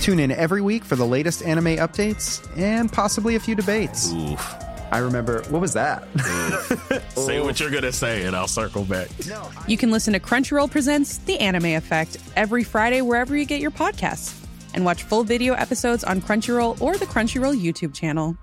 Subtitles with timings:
[0.00, 4.12] Tune in every week for the latest anime updates and possibly a few debates.
[4.12, 4.54] Oof.
[4.90, 6.08] I remember, what was that?
[7.14, 9.08] Say what you're gonna say, and I'll circle back.
[9.68, 13.70] you can listen to Crunchyroll Presents The Anime Effect every Friday wherever you get your
[13.70, 14.36] podcasts.
[14.72, 18.36] And watch full video episodes on Crunchyroll or the Crunchyroll YouTube channel.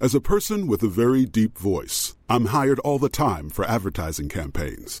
[0.00, 4.28] As a person with a very deep voice, I'm hired all the time for advertising
[4.28, 5.00] campaigns.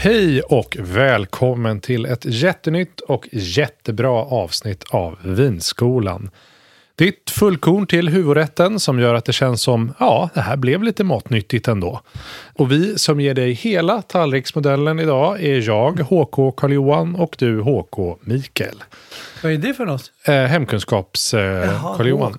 [0.00, 6.30] Hej och välkommen till ett jättenytt och jättebra avsnitt av Vinskolan.
[6.94, 11.04] Ditt fullkorn till huvudrätten som gör att det känns som, ja, det här blev lite
[11.04, 12.00] matnyttigt ändå.
[12.54, 18.18] Och vi som ger dig hela tallriksmodellen idag är jag, HK Karl-Johan och du, HK
[18.20, 18.84] Mikael.
[19.42, 20.12] Vad är det för något?
[20.24, 22.38] Eh, hemkunskaps eh, Karl-Johan.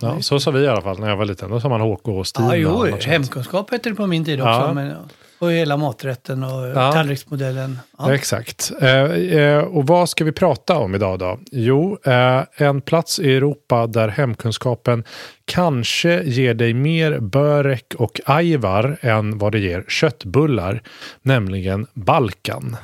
[0.00, 1.50] Ja, så sa vi i alla fall när jag var liten.
[1.50, 2.56] Då sa man HK och Stina.
[2.56, 4.50] Ja, jo, hemkunskap hette det på min tid också.
[4.50, 4.72] Ja.
[4.74, 4.94] Men,
[5.38, 6.92] och hela maträtten och Ja.
[6.92, 7.78] tallriksmodellen.
[7.98, 8.14] Ja.
[8.14, 8.72] Exakt.
[8.80, 11.38] Eh, eh, och vad ska vi prata om idag då?
[11.52, 15.04] Jo, eh, en plats i Europa där hemkunskapen
[15.44, 20.82] kanske ger dig mer börek och ajvar än vad det ger köttbullar,
[21.22, 22.76] nämligen Balkan.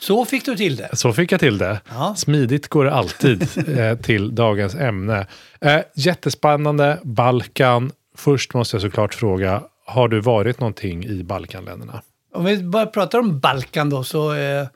[0.00, 0.88] Så fick du till det.
[0.92, 1.80] Så fick jag till det.
[1.88, 2.14] Ja.
[2.16, 5.26] Smidigt går det alltid eh, till dagens ämne.
[5.60, 7.90] Eh, jättespännande, Balkan.
[8.16, 12.02] Först måste jag såklart fråga, har du varit någonting i Balkanländerna?
[12.34, 14.66] Om vi bara pratar om Balkan då så eh,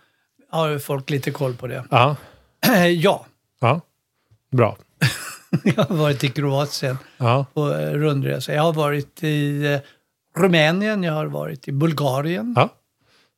[0.50, 1.84] har folk lite koll på det.
[1.90, 2.16] Ja,
[2.96, 3.26] ja,
[3.60, 3.80] ja.
[4.50, 4.76] Bra.
[5.64, 8.54] jag har varit i Kroatien Ja, på eh, rundresa.
[8.54, 9.80] Jag har varit i eh,
[10.40, 12.54] Rumänien, jag har varit i Bulgarien.
[12.56, 12.68] ja.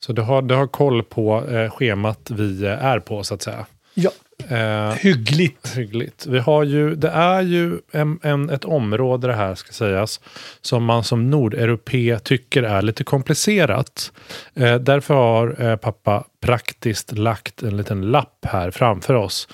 [0.06, 3.42] Så du har, du har koll på eh, schemat vi eh, är på så att
[3.42, 3.66] säga.
[3.94, 4.10] Ja.
[4.48, 5.76] Eh, Hyggligt.
[5.76, 6.26] Hyggligt.
[6.26, 10.20] Vi har ju, det är ju en, en, ett område det här ska sägas
[10.60, 14.12] som man som nordeuropé tycker är lite komplicerat.
[14.54, 19.48] Eh, därför har eh, pappa praktiskt lagt en liten lapp här framför oss.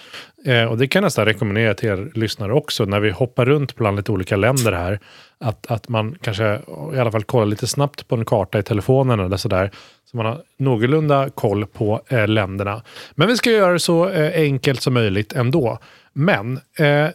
[0.47, 3.77] Eh, och det kan jag nästan rekommendera till er lyssnare också när vi hoppar runt
[3.77, 5.01] bland lite olika länder här.
[5.39, 6.61] Att, att man kanske
[6.95, 9.71] i alla fall kollar lite snabbt på en karta i telefonen eller sådär.
[10.11, 12.83] Så man har någorlunda koll på eh, länderna.
[13.15, 15.79] Men vi ska göra det så eh, enkelt som möjligt ändå.
[16.13, 17.09] Men, eh,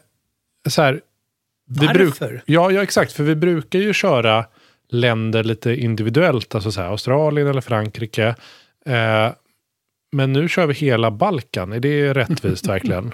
[0.70, 1.02] så här.
[1.70, 2.42] vi bruk- Varför?
[2.46, 3.12] ja, ja, exakt.
[3.12, 4.46] För vi brukar ju köra
[4.90, 6.56] länder lite individuellt.
[6.56, 8.36] Alltså så här, Australien eller Frankrike.
[8.86, 9.30] Eh,
[10.16, 11.74] men nu kör vi hela Balkan.
[11.74, 13.14] Är det rättvist verkligen?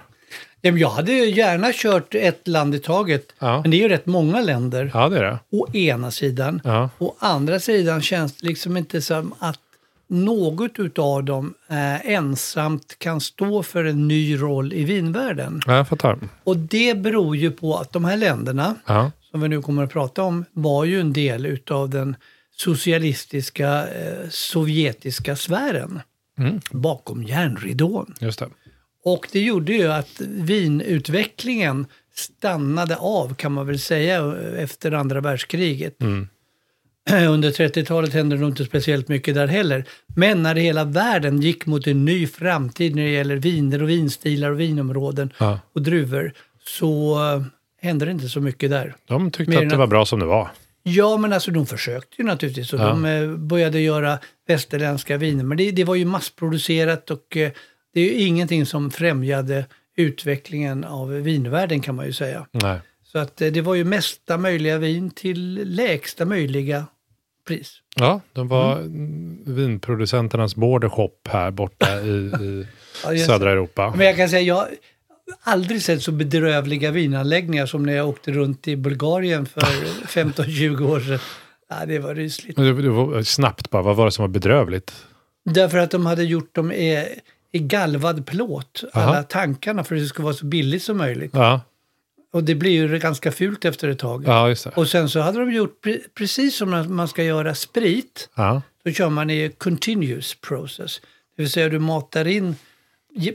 [0.62, 3.62] Jag hade gärna kört ett land i taget, Ja.
[3.62, 4.92] men det är ju rätt många länder.
[4.94, 5.40] Ja, det är det.
[5.52, 6.62] Å ena sidan.
[6.64, 6.90] Ja.
[6.98, 9.60] Å andra sidan känns det liksom inte som att
[10.08, 15.62] något utav dem eh, ensamt kan stå för en ny roll i vinvärlden.
[15.66, 16.18] Ja, jag fattar.
[16.44, 19.12] Och det beror ju på att de här länderna, Ja.
[19.32, 22.16] som vi nu kommer att prata om, var ju en del utav den
[22.58, 26.00] socialistiska eh, sovjetiska sfären
[26.72, 28.14] bakom järnridån.
[28.20, 28.48] Just det.
[29.04, 31.86] Och det gjorde ju att vinutvecklingen
[32.16, 35.96] stannade av, kan man väl säga, efter andra världskriget.
[37.30, 39.86] Under 30-talet hände det nog inte speciellt mycket där heller.
[40.16, 44.52] Men när hela världen gick mot en ny framtid när det gäller viner och vinstilar
[44.52, 45.60] och vinområden Ja.
[45.76, 46.34] och druvor
[46.66, 47.44] så eh,
[47.82, 48.96] hände det inte så mycket där.
[49.06, 50.48] De tyckte Mer att det var bra som det var.
[50.84, 52.88] Ja, men alltså de försökte ju naturligtvis och Ja.
[52.88, 54.20] de eh, började göra
[54.52, 55.44] västerländska viner.
[55.44, 57.52] Men det, det var ju massproducerat och eh,
[57.94, 59.66] det är ju ingenting som främjade
[59.98, 62.48] utvecklingen av vinvärlden kan man ju säga.
[62.52, 62.80] Nej.
[63.04, 66.86] Så att eh, det var ju mesta möjliga vin till lägsta möjliga
[67.48, 67.74] pris.
[67.96, 69.56] Ja, de var mm.
[69.56, 72.68] vinproducenternas border shop här borta i, i
[73.04, 73.52] Ja, södra.
[73.52, 73.94] Europa.
[73.98, 74.70] Men jag kan säga, jag har
[75.44, 79.62] aldrig sett så bedrövliga vinanläggningar som när jag åkte runt i Bulgarien för
[80.08, 81.20] 15-20 år sedan.
[81.80, 82.58] Ja, det var rysligt.
[82.58, 85.06] Men det, det var snabbt bara, vad var det som var bedrövligt?
[85.46, 87.08] Därför att de hade gjort dem i,
[87.52, 89.24] i galvad plåt, alla Aha.
[89.24, 91.32] tankarna, för att det skulle vara så billigt som möjligt.
[91.34, 91.62] Ja,
[92.34, 94.24] Och det blir ju ganska fult efter ett tag.
[94.28, 94.56] ja.
[94.76, 98.30] Och sen så hade de gjort pre- precis som man ska göra sprit.
[98.36, 101.02] Ja, Då kör man i continuous process.
[101.36, 102.56] Det vill säga du matar in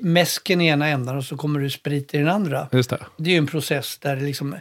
[0.00, 2.68] mäsken i ena änden och så kommer du sprit i den andra.
[2.72, 2.98] just det.
[3.16, 4.56] Det är ju en process där det liksom...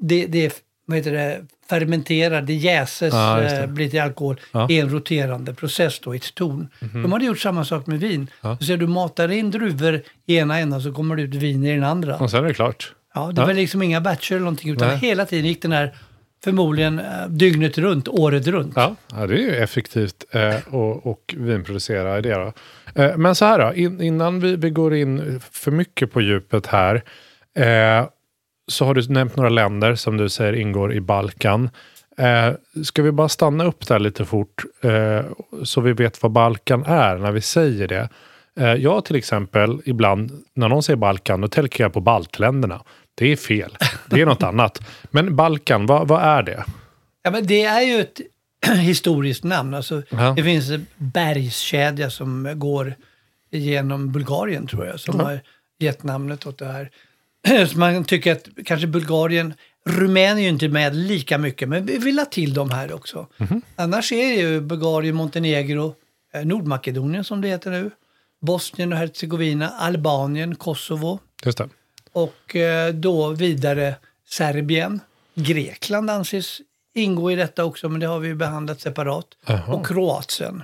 [0.00, 0.52] Det, det är,
[0.86, 1.40] vad heter det,
[1.70, 3.58] fermenterar, det jäses, Ja, det.
[3.62, 4.66] eh, blir till alkohol Ja.
[4.70, 6.68] i en roterande process då i ett torn.
[6.92, 8.30] De hade gjort samma sak med vin.
[8.40, 8.56] Ja.
[8.60, 11.84] Så du matar in druvor i ena änden så kommer det ut vin i den
[11.84, 12.16] andra.
[12.16, 12.92] Och sen är det klart.
[13.14, 13.46] Ja, det Ja.
[13.46, 14.96] var liksom inga batcher eller någonting utan Nej.
[14.98, 15.94] hela tiden gick den här
[16.44, 18.72] förmodligen eh, dygnet runt, året runt.
[18.76, 22.34] Ja, ja det är ju effektivt eh, och, och vinproducera i det.
[22.34, 22.52] Då.
[23.02, 26.66] Eh, men så här då, in, innan vi, vi går in för mycket på djupet
[26.66, 27.02] här.
[27.58, 28.06] Eh,
[28.68, 31.70] så har du nämnt några länder som du säger ingår i Balkan.
[32.18, 32.52] Eh,
[32.84, 35.24] ska vi bara stanna upp där lite fort eh,
[35.64, 38.08] så vi vet vad Balkan är när vi säger det.
[38.60, 42.82] Eh, jag till exempel, ibland när någon säger Balkan, då tänker jag på baltländerna.
[43.14, 43.76] Det är fel.
[44.06, 44.80] Det är något annat.
[45.10, 46.64] Men Balkan, vad, vad är det?
[47.22, 48.20] Ja, men det är ju ett
[48.78, 49.74] historiskt namn.
[49.74, 50.32] Alltså, Ja.
[50.36, 52.94] Det finns en bergskedja som går
[53.50, 55.40] genom Bulgarien tror jag, som har
[55.78, 56.90] gett namnet åt det här.
[57.72, 59.54] Så man tycker att kanske Bulgarien,
[59.84, 63.26] Rumänien är ju inte med lika mycket, men vi vill ha till dem här också.
[63.76, 65.94] Annars är det ju Bulgarien, Montenegro,
[66.34, 67.90] eh, Nordmakedonien som det heter nu,
[68.40, 71.68] Bosnien och Hercegovina, Albanien, Kosovo Just det.
[72.12, 73.94] och eh, då vidare
[74.28, 75.00] Serbien.
[75.34, 76.60] Grekland anses
[76.94, 79.26] ingå i detta också, men det har vi behandlat separat.
[79.46, 79.74] Jaha.
[79.74, 80.62] Och Kroatien.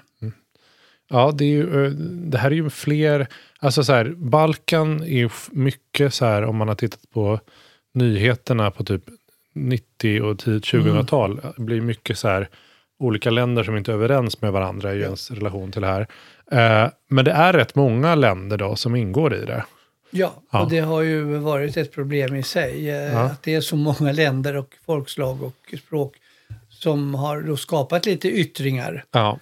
[1.12, 1.90] Ja, det, är ju, eh,
[2.30, 3.26] det här är ju fler...
[3.58, 7.40] Alltså så här, Balkan är ju mycket så här, om man har tittat på
[7.94, 9.02] nyheterna på typ
[9.54, 11.40] 90 och tidigt 2000-tal.
[11.56, 12.48] Det blir mycket så här,
[12.98, 16.06] olika länder som inte är överens med varandra i ens relation till det här.
[16.52, 19.64] Eh, men det är rätt många länder då som ingår i det.
[20.10, 20.62] Ja, Ja.
[20.62, 22.90] och det har ju varit ett problem i sig.
[22.90, 23.20] eh, Ja.
[23.20, 26.14] Att det är så många länder och folkslag och språk
[26.68, 29.04] som har då skapat lite yttringar.
[29.10, 29.38] Ja, Eh,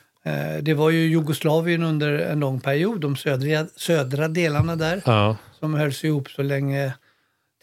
[0.62, 5.74] Det var ju Jugoslavien under en lång period, de södra, södra delarna där, ja som
[5.74, 6.92] hölls ihop så länge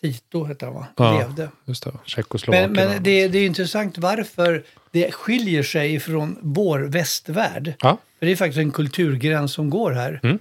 [0.02, 0.88] Tito hette han va?
[0.96, 1.20] Ja.
[1.20, 1.50] levde.
[1.66, 1.92] just det.
[2.06, 2.72] Tjeckoslovakien.
[2.72, 7.74] Men, men det, det är intressant varför det skiljer sig från vår västvärld.
[7.80, 7.98] Ja.
[8.20, 10.20] För det är faktiskt en kulturgräns som går här.
[10.24, 10.40] Mm.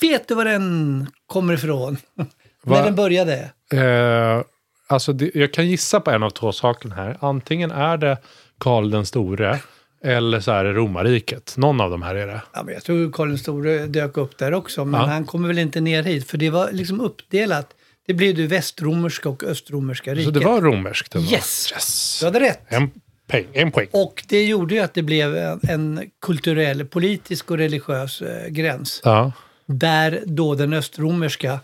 [0.00, 1.96] Vet du var den kommer ifrån?
[2.62, 3.50] När den började?
[3.72, 4.42] Eh,
[4.86, 7.16] alltså det, jag kan gissa på en av två saker här.
[7.20, 8.18] Antingen är det
[8.58, 9.60] Karl den store
[10.04, 11.54] eller så är det romarriket.
[11.56, 12.42] Någon av de här är det.
[12.52, 15.06] Ja, men jag tror Karl den store dök upp där också, men Ja.
[15.06, 16.30] han kommer väl inte ner hit.
[16.30, 17.74] För det var liksom uppdelat.
[18.06, 20.24] Det blev det västromerska och östromerska riket.
[20.24, 21.14] Så det var romerskt?
[21.14, 21.30] ändå?
[21.30, 21.72] Yes!
[21.72, 22.16] yes.
[22.20, 22.60] Du hade rätt.
[22.68, 22.90] En,
[23.26, 23.86] peng, en poäng.
[23.90, 25.36] Och det gjorde ju att det blev
[25.68, 29.00] en, kulturell, politisk och religiös eh, gräns.
[29.04, 29.32] Ja.
[29.66, 31.60] där då den östromerska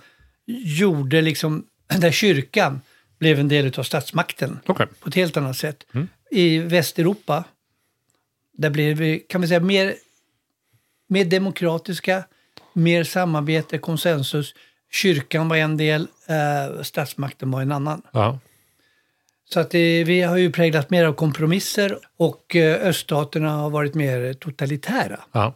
[0.64, 1.64] gjorde liksom,
[1.98, 2.80] där kyrkan
[3.18, 4.86] blev en del av statsmakten Okej.
[5.00, 5.76] på ett helt annat sätt.
[6.30, 7.44] I Västeuropa,
[8.56, 9.94] där blev vi, kan vi säga, mer,
[11.08, 12.24] mer demokratiska,
[12.72, 14.54] mer samarbete, konsensus.
[14.90, 18.02] Kyrkan var en del, eh, statsmakten var en annan.
[18.12, 18.38] Ja.
[19.50, 23.94] Så att det, vi har ju präglat mer av kompromisser och eh, öststaterna har varit
[23.94, 25.20] mer totalitära.
[25.32, 25.54] Ja.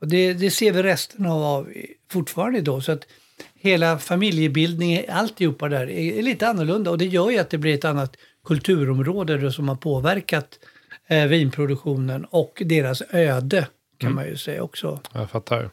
[0.00, 1.72] Och det, det ser vi resten av
[2.10, 2.80] fortfarande då.
[2.80, 3.06] Så att
[3.54, 6.90] hela familjebildningen, alltihopa där är, är lite annorlunda.
[6.90, 10.58] Och det gör ju att det blir ett annat kulturområde som har påverkat
[11.08, 13.66] eh, vinproduktionen och deras öde
[13.98, 15.00] kan man ju säga också.
[15.12, 15.70] Jag fattar.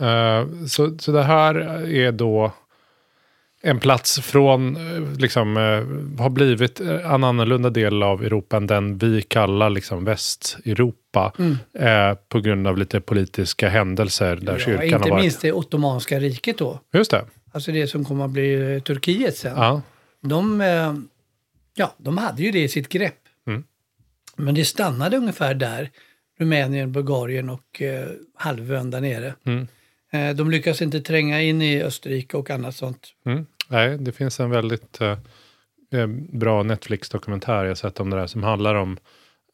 [0.00, 1.54] Eh, så, så det här
[1.90, 2.52] är då
[3.62, 8.98] en plats från, eh, liksom, eh, har blivit en annorlunda del av Europa än den
[8.98, 11.32] vi kallar liksom Västeuropa.
[11.78, 15.22] Eh, på grund av lite politiska händelser där Ja, kyrkan inte har varit.
[15.22, 16.80] minst det Ottomanska riket då.
[16.92, 17.24] Just det.
[17.52, 19.56] Alltså det som kommer att bli Turkiet sen.
[19.56, 19.82] Ja.
[20.22, 20.60] De,
[21.74, 23.19] ja, de hade ju det i sitt grepp.
[24.44, 25.90] Men det stannade ungefär där.
[26.38, 29.34] Rumänien, Bulgarien och eh, halvön där nere.
[29.44, 29.66] Mm.
[30.12, 33.14] Eh, de lyckas inte tränga in i Österrike och annat sånt.
[33.24, 33.46] Mm.
[33.68, 35.18] Nej, det finns en väldigt eh,
[35.92, 38.98] eh, bra Netflix-dokumentär jag sett om det där som handlar om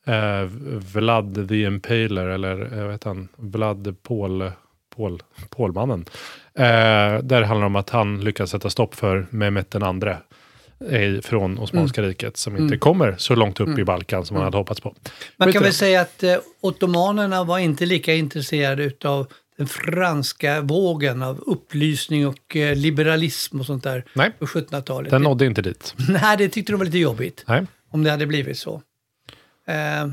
[0.07, 0.45] eh,
[0.93, 3.29] Vlad the Impaler, eller eh, vad heter han?
[3.37, 4.51] Vlad Paul,
[4.97, 6.05] Paul, Paulmannen.
[6.55, 10.19] Eh, där det handlar om att han lyckas sätta stopp för Mehmet den andre
[11.23, 14.81] från Osmanska riket som inte kommer så långt upp i Balkan som man hade hoppats
[14.81, 14.95] på.
[15.37, 21.23] Man kan väl säga att eh, ottomanerna var inte lika intresserade utav den franska vågen
[21.23, 24.33] av upplysning och eh, liberalism och sånt där Nej.
[24.39, 25.11] på 1700-talet.
[25.11, 25.95] Den nådde inte dit.
[26.09, 27.45] Nej, det tyckte de var lite jobbigt.
[27.47, 27.67] Nej.
[27.91, 28.83] Om det hade blivit så.
[29.67, 30.07] Eh,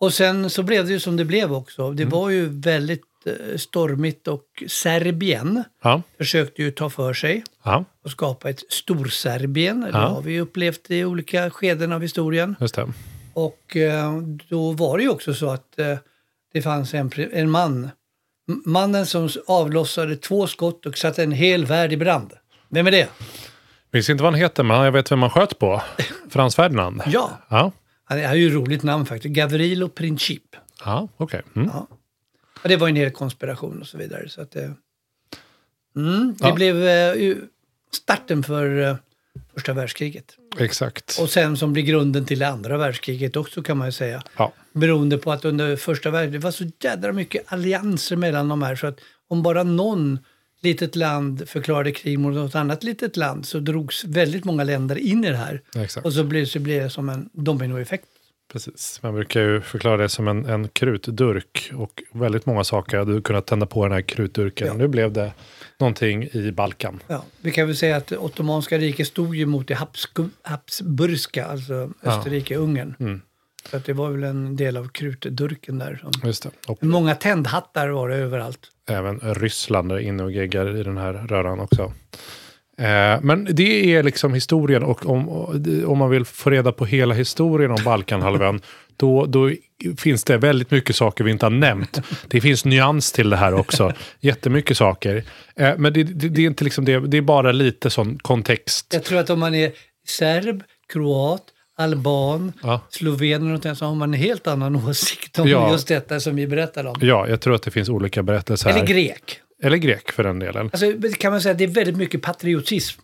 [0.00, 1.92] och sen så blev det ju som det blev också.
[1.92, 3.07] Det var ju väldigt eh,
[3.56, 9.80] stormigt och Serbien Ja, försökte ju ta för sig ja och skapa ett Storserbien.
[9.80, 9.98] Det Ja.
[9.98, 12.56] har vi upplevt i olika skeden av historien.
[12.74, 12.86] det.
[13.34, 14.12] Och eh,
[14.48, 15.96] då var det ju också så att eh,
[16.52, 17.90] det fanns en, en man.
[18.64, 22.32] Mannen som avlossade två skott och satte en hel värld i brand.
[22.68, 23.08] Vem är det?
[23.90, 25.82] Minns inte vad han heter, men jag vet vem man sköt på.
[26.30, 27.02] Frans Ferdinand.
[27.06, 27.72] Ja, Ja,
[28.04, 29.34] han är ju roligt namn faktiskt.
[29.34, 30.42] Gavrilo Princip.
[30.84, 31.42] ja okej.
[31.56, 31.70] Mm.
[31.74, 31.86] Ja.
[32.62, 34.28] Och det var en hel konspiration och så vidare.
[34.28, 34.70] Så att, eh,
[35.96, 36.54] mm, det Ja.
[36.54, 37.36] blev eh,
[37.92, 38.96] starten för eh,
[39.54, 40.36] första världskriget.
[40.58, 41.18] Exakt.
[41.20, 44.22] Och sen som blir grunden till andra världskriget också kan man ju säga.
[44.36, 44.52] Ja.
[44.72, 48.76] Beroende på att under första världskriget det var så jädra mycket allianser mellan de här.
[48.76, 50.18] Så att om bara någon
[50.60, 55.24] litet land förklarade krig mot något annat litet land så drogs väldigt många länder in
[55.24, 55.62] i det här.
[55.76, 56.06] Exakt.
[56.06, 58.06] Och så blev, så blev det som en dominoeffekt.
[58.52, 59.00] Precis.
[59.02, 61.70] Man brukar ju förklara det som en, en krutdurk.
[61.74, 64.66] Och väldigt många saker hade du kunnat tända på den här krutdurken.
[64.66, 64.74] Ja.
[64.74, 65.32] Nu blev det
[65.78, 67.02] någonting i Balkan.
[67.06, 69.78] Ja, vi kan väl säga att Ottomanska riket stod ju mot det
[70.42, 72.10] Habsburgska, alltså Ja.
[72.10, 72.94] Österrike-Ungern.
[73.00, 73.20] Mm.
[73.70, 76.04] Så att det var väl en del av krutdurken där.
[76.24, 76.50] Just det.
[76.66, 78.60] Och Många tändhattar var det överallt.
[78.88, 81.92] även Ryssland är inne och geggar i den här röran också.
[82.78, 85.28] Eh, men det är liksom historien och om,
[85.86, 88.60] om man vill få reda på hela historien om Balkanhalvön
[88.96, 89.50] då, då
[89.98, 92.00] finns det väldigt mycket saker vi inte har nämnt.
[92.28, 93.92] Det finns nyans till det här också.
[94.20, 95.24] Jättemycket saker.
[95.56, 98.86] Eh, men det, det, det är inte liksom det, det är bara lite sån kontext.
[98.94, 99.72] Jag tror att om man är
[100.06, 101.42] serb, kroat,
[101.78, 102.80] alban, Ja.
[102.90, 105.72] sloven eller någonting så har man en helt annan åsikt om Ja.
[105.72, 106.96] just detta som vi berättade om.
[107.00, 108.70] Ja, jag tror att det finns olika berättelser.
[108.70, 108.86] Eller här.
[108.86, 109.40] grek.
[109.62, 110.70] Eller grek för den delen.
[110.72, 110.86] Alltså,
[111.18, 113.00] kan man säga att det är väldigt mycket patriotism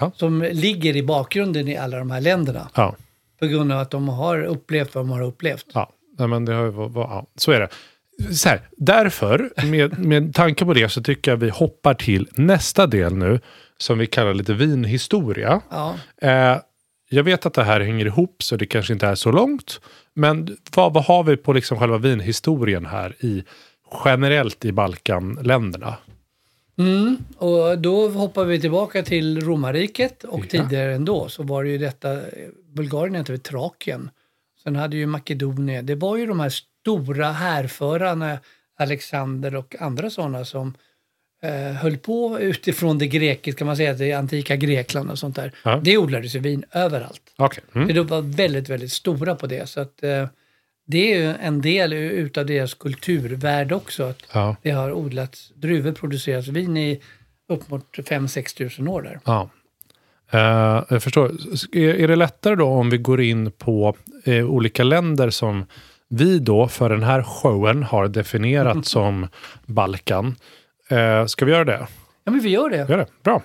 [0.00, 0.12] Ja.
[0.16, 2.68] som ligger i bakgrunden i alla de här länderna.
[2.74, 2.96] Ja.
[3.40, 5.66] På grund av att de har upplevt vad de har upplevt.
[5.74, 7.68] Ja, nej, men det har, ja, så är det.
[8.34, 12.86] Så här, därför, med, med tanke på det, så tycker jag vi hoppar till nästa
[12.86, 13.40] del nu,
[13.78, 15.60] som vi kallar lite vinhistoria.
[15.70, 15.94] Ja.
[16.22, 16.58] Eh,
[17.08, 19.80] jag vet att det här hänger ihop, så det kanske inte är så långt.
[20.14, 23.44] Men vad, vad har vi på liksom själva vinhistorien här i
[24.04, 25.96] generellt i Balkanländerna?
[26.78, 30.48] Mm, och då hoppar vi tillbaka till romarriket och Ja.
[30.50, 32.20] tidigare ändå så var det ju detta,
[32.72, 34.10] Bulgarien hette väl Trakien.
[34.62, 38.38] Sen hade ju Makedonien, det var ju de här stora härförarna,
[38.78, 40.74] Alexander och andra sådana som
[41.42, 45.52] eh, höll på utifrån det grekiska, kan man säga, det antika Grekland och sånt där.
[45.64, 45.80] Ja.
[45.84, 47.22] Det odlades ju vin överallt.
[47.36, 47.64] Okej.
[47.74, 47.94] Mm.
[47.94, 49.68] De var väldigt, väldigt stora på det.
[49.68, 50.26] Så att, eh,
[50.86, 54.02] det är ju en del utav deras kulturvärld också.
[54.02, 54.56] Att Ja.
[54.62, 57.00] det har odlats druvor, producerats vin i
[57.48, 59.20] upp mot 5-6 tusen år där.
[59.24, 59.48] Ja.
[60.30, 61.30] Eh, jag förstår.
[61.72, 65.64] Är, är det lättare då om vi går in på eh, olika länder som
[66.08, 69.28] vi då för den här showen har definierat som
[69.66, 70.36] Balkan?
[70.88, 71.86] Eh, ska vi göra det?
[72.24, 72.76] Ja, men vi gör det.
[72.76, 73.06] Gör det.
[73.22, 73.42] Bra.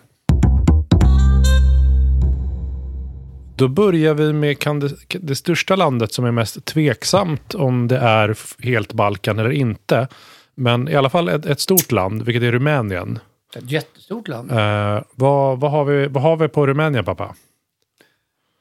[3.59, 7.97] Då börjar vi med kan det, det största landet som är mest tveksamt om det
[7.97, 10.07] är helt Balkan eller inte.
[10.55, 13.19] Men i alla fall ett, ett stort land, vilket är Rumänien.
[13.55, 14.51] Ett jättestort land.
[14.51, 17.35] Eh, vad, vad, har vi, vad har vi på Rumänien, pappa?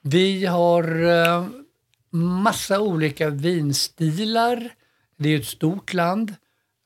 [0.03, 1.47] Vi har eh,
[2.11, 4.71] massa olika vinstilar.
[5.17, 6.35] Det är ett stort land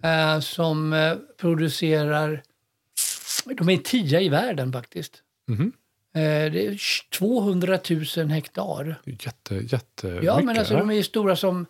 [0.05, 2.43] eh, som eh, producerar,
[3.59, 5.23] de är tia i världen faktiskt.
[5.49, 5.73] Mhm.
[6.15, 6.21] Eh,
[6.53, 7.79] det är 200
[8.17, 9.01] 000 hektar.
[9.05, 11.67] Jätte, jätte Ja, men alltså de är ju stora som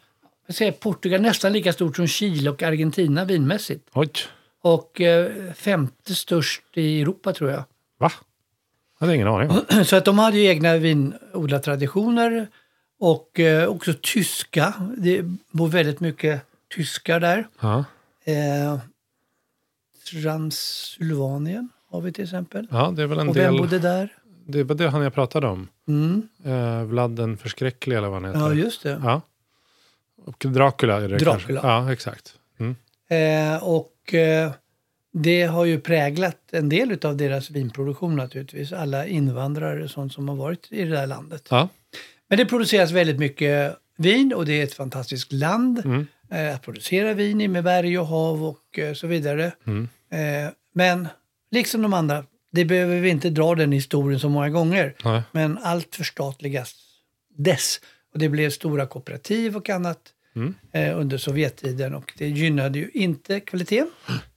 [0.46, 3.88] jag säger Portugal nästan lika stort som Chile och Argentina vinmässigt.
[3.92, 4.10] Oj,
[4.62, 7.64] Och eh, femte störst i Europa tror jag.
[7.98, 8.12] va?
[8.98, 9.50] Jag hade ingen aning.
[9.84, 12.48] Så att de hade ju egna vinodlartraditioner
[12.98, 14.74] och eh, också tyska.
[14.98, 16.42] Det bor väldigt mycket
[16.74, 17.48] tyskar där.
[17.60, 17.84] Ja.
[18.24, 18.78] Eh,
[20.10, 22.66] Transylvanien har vi till exempel.
[22.70, 23.62] ja, det är väl en och vem del.
[23.62, 24.12] bodde där?
[24.46, 25.68] Det var det han jag pratade om.
[25.88, 26.28] Mm.
[26.44, 28.40] Eh, Vlad den förskräcklige eller vad han heter.
[28.48, 29.00] Ja, just det.
[29.04, 29.20] Ja.
[30.24, 31.32] Och Dracula är det Dracula.
[31.60, 31.68] kanske.
[31.68, 32.34] Ja, exakt.
[32.58, 32.76] Mm.
[33.54, 34.52] Eh, och eh,
[35.12, 38.72] det har ju präglat en del av deras vinproduktion naturligtvis.
[38.72, 41.46] Alla invandrare och sånt som har varit i det där landet.
[41.50, 41.68] Ja.
[42.28, 46.06] Men det produceras väldigt mycket vin och det är ett fantastiskt land Mm.
[46.30, 49.52] eh, att producera vin i med berg och hav och eh, så vidare.
[49.66, 49.88] Mm.
[50.10, 51.08] Eh, men
[51.50, 54.94] liksom de andra, det behöver vi inte dra den historien så många gånger.
[55.04, 55.22] Nej.
[55.32, 56.74] Men allt förstatligas
[57.36, 57.80] dess.
[58.12, 59.98] Och det blev stora kooperativ och annat
[60.36, 60.54] Mm.
[60.72, 63.90] eh, under Sovjettiden och det gynnade ju inte kvaliteten.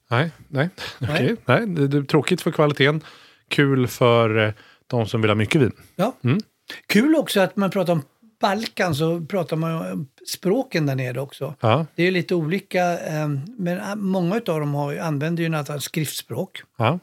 [0.10, 0.69] Nej, nej.
[1.00, 1.10] Nej.
[1.13, 1.36] Okej.
[1.45, 3.01] nej det, det är tråkigt för kvaliteten.
[3.48, 4.53] Kul för eh,
[4.88, 5.72] de som vill ha mycket vin.
[5.95, 6.15] Ja.
[6.24, 6.39] Mm.
[6.88, 8.01] Kul också att man pratar om
[8.41, 11.55] Balkan så pratar man om språken där nere också.
[11.60, 15.84] Ja, Det är lite olika, eh, men eh, många av dem har, använder ju annat
[15.84, 16.62] skriftspråk.
[16.77, 17.00] ja.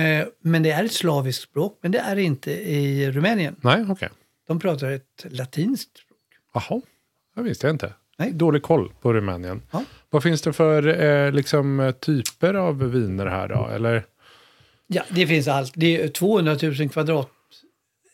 [0.00, 3.56] Eh, men det är ett slaviskt språk, men det är det inte i Rumänien.
[3.60, 4.08] Nej, okej.
[4.48, 6.18] De pratar ett latinskt språk.
[6.54, 6.80] Jaha,
[7.36, 7.92] det visste jag inte.
[8.18, 8.32] Nej.
[8.32, 9.62] Dålig koll på Rumänien.
[9.70, 9.84] Ja.
[10.10, 13.68] Vad finns det för eh, liksom, eh, typer av viner här då?
[13.74, 14.04] Eller?
[14.86, 15.72] Ja, det finns allt.
[15.76, 17.28] Det är 200 000 kvadrat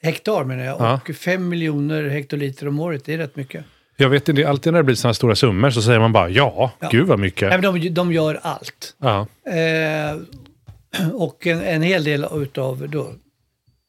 [0.02, 1.00] hektar menar jag Ja.
[1.08, 3.04] och 5 miljoner hektoliter om året.
[3.04, 3.64] Det är rätt mycket.
[3.96, 6.72] Jag vet inte, alltid när det blir sådana stora summor så säger man bara ja,
[6.80, 6.88] Ja.
[6.92, 7.48] gud vad mycket.
[7.48, 8.96] Nej, men de, de gör allt.
[8.98, 10.16] Ja, Eh,
[11.14, 13.12] och en, en hel del utav då,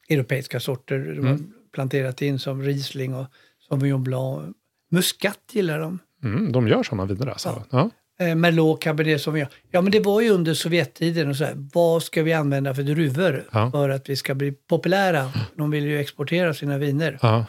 [0.08, 1.52] europeiska sorter de har Mm.
[1.72, 3.26] planterat in som Riesling och
[3.68, 4.56] Sauvignon Blanc.
[4.90, 5.98] Muscat gillar de.
[6.24, 7.62] mm, de gör sådana viner alltså.
[7.70, 7.90] Ja.
[8.20, 9.48] Eh, Merlot, Cabernet Sauvignon.
[9.70, 12.82] Ja, men det var ju under Sovjettiden och så här, vad ska vi använda för
[12.82, 13.70] druvor Ja.
[13.70, 15.30] för att vi ska bli populära?
[15.56, 17.18] De vill ju exportera sina viner.
[17.22, 17.46] Ja.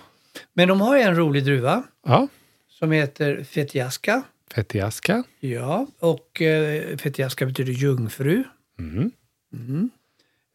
[0.54, 2.28] Men de har ju en rolig druva ja.
[2.70, 4.22] som heter Fetiaska.
[4.56, 5.24] Fettiaska.
[5.40, 8.44] Ja, och eh, Fetiaska betyder jungfru.
[8.80, 9.12] Mm.
[9.54, 9.90] Mm.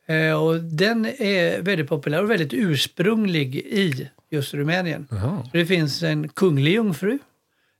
[0.07, 5.07] Eh, och den är väldigt populär och väldigt ursprunglig i just Rumänien.
[5.11, 7.19] Så det finns en kunglig jungfru,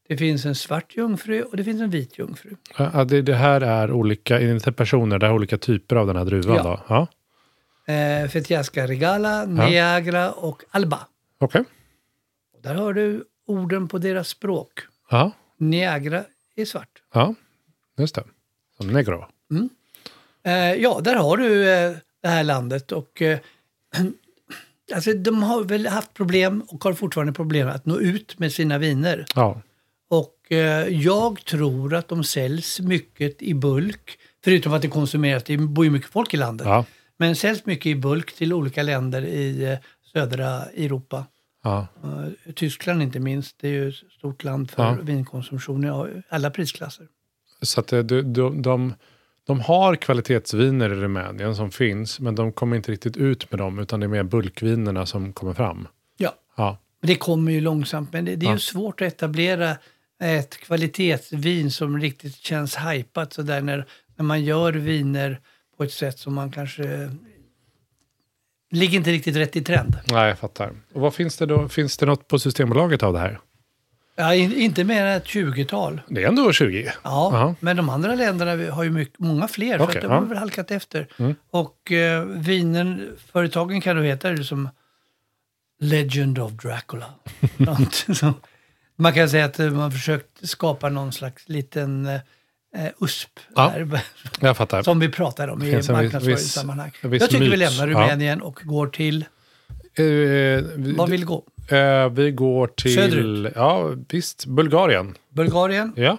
[0.09, 2.51] det finns en svart jungfru och det finns en vit jungfru.
[2.79, 6.25] Ja, det, det här är olika inte personer, det är olika typer av den här
[6.25, 6.63] druvan Ja.
[6.63, 6.81] då?
[6.95, 7.09] Ja.
[7.95, 11.07] Eh, Fetiaska regala, Niagara och Alba.
[11.39, 11.65] Okej.
[12.55, 14.81] Och där har du orden på deras språk.
[15.11, 15.31] Ja.
[15.59, 16.25] Niagara
[16.57, 17.03] är svart.
[17.15, 17.35] ja,
[17.99, 18.25] just det.
[18.77, 19.15] Som negro.
[19.21, 19.27] Eh,
[20.53, 23.39] ja, där har du eh, det här landet och eh,
[24.95, 28.79] alltså, de har väl haft problem och har fortfarande problem att nå ut med sina
[28.79, 29.25] viner.
[29.35, 29.61] Ja.
[30.11, 35.57] Och eh, jag tror att de säljs mycket i bulk, förutom att det konsumeras, det
[35.57, 36.67] bor ju mycket folk i landet.
[36.67, 36.85] Ja.
[37.17, 39.79] Men säljs mycket i bulk till olika länder i eh,
[40.13, 41.27] södra Europa.
[41.63, 41.87] Ja.
[42.05, 44.99] Eh, Tyskland inte minst, det är ju ett stort land för Ja.
[45.03, 47.07] vinkonsumtion i alla prisklasser.
[47.63, 48.03] Så att de,
[48.33, 48.95] de, de,
[49.47, 53.79] de har kvalitetsviner i Rumänien som finns, men de kommer inte riktigt ut med dem,
[53.79, 55.89] utan det är mer bulkvinerna som kommer fram.
[56.17, 56.35] Ja.
[56.57, 56.79] Ja.
[57.03, 58.55] Det kommer ju långsamt, men det, det är Ja.
[58.55, 59.77] ju svårt att etablera
[60.23, 65.41] ett kvalitetsvin som riktigt känns hajpat sådär när, när man gör viner
[65.77, 67.11] på ett sätt som man kanske
[68.71, 69.99] ligger inte riktigt rätt i trend.
[70.11, 70.71] Nej, jag fattar.
[70.93, 71.69] Och vad finns det då?
[71.69, 73.39] Finns det något på Systembolaget av det här?
[74.17, 76.01] Ja, in, inte mer än ett 20-tal.
[76.09, 76.85] Det är ändå 20.
[76.85, 77.55] Ja, Ja.
[77.61, 80.19] men de andra länderna har ju mycket, många fler, för Okej, att de ja.
[80.19, 81.07] har väl halkat efter.
[81.19, 81.35] Mm.
[81.51, 84.69] Och eh, vinen, företagen kan då heta det som
[85.81, 87.07] Legend of Dracula.
[88.97, 92.21] Man kan säga att eh, man försökt skapa någon slags liten eh,
[93.01, 93.69] USP Ja.
[93.69, 94.01] här,
[94.41, 94.83] Jag fattar.
[94.83, 96.93] som vi pratar om i marknadsföringssammanhang.
[97.01, 97.59] Jag tycker vi myt.
[97.59, 97.95] lämnar Ja.
[97.95, 99.25] Rumänien och går till,
[99.97, 101.45] Eh, vi, vad vill du gå?
[101.69, 102.95] Eh, vi går till...
[102.95, 103.53] Söderut.
[103.57, 104.47] Ja, visst.
[104.47, 105.15] Bulgarien.
[105.29, 105.93] Bulgarien?
[105.97, 106.19] Ja.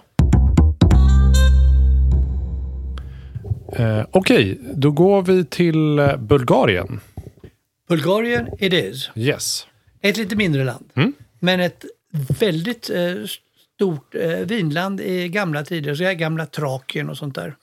[3.72, 7.00] Eh, Okej, då går vi till eh, Bulgarien.
[7.88, 9.10] Bulgarien it is.
[9.14, 9.66] Yes.
[10.00, 10.90] Ett lite mindre land.
[10.94, 11.12] Mm.
[11.38, 11.84] Men ett
[12.40, 13.14] väldigt eh,
[13.74, 15.94] stort eh, vinland i gamla tider.
[15.94, 17.56] Så gamla Trakien och sånt där.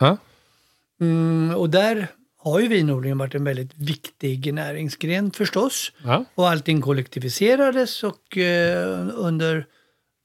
[1.01, 2.07] Mm, och där
[2.43, 5.91] har ju vinodlingen varit en väldigt viktig näringsgren förstås.
[6.03, 6.25] Ja.
[6.35, 9.65] Och allting kollektiviserades och eh, under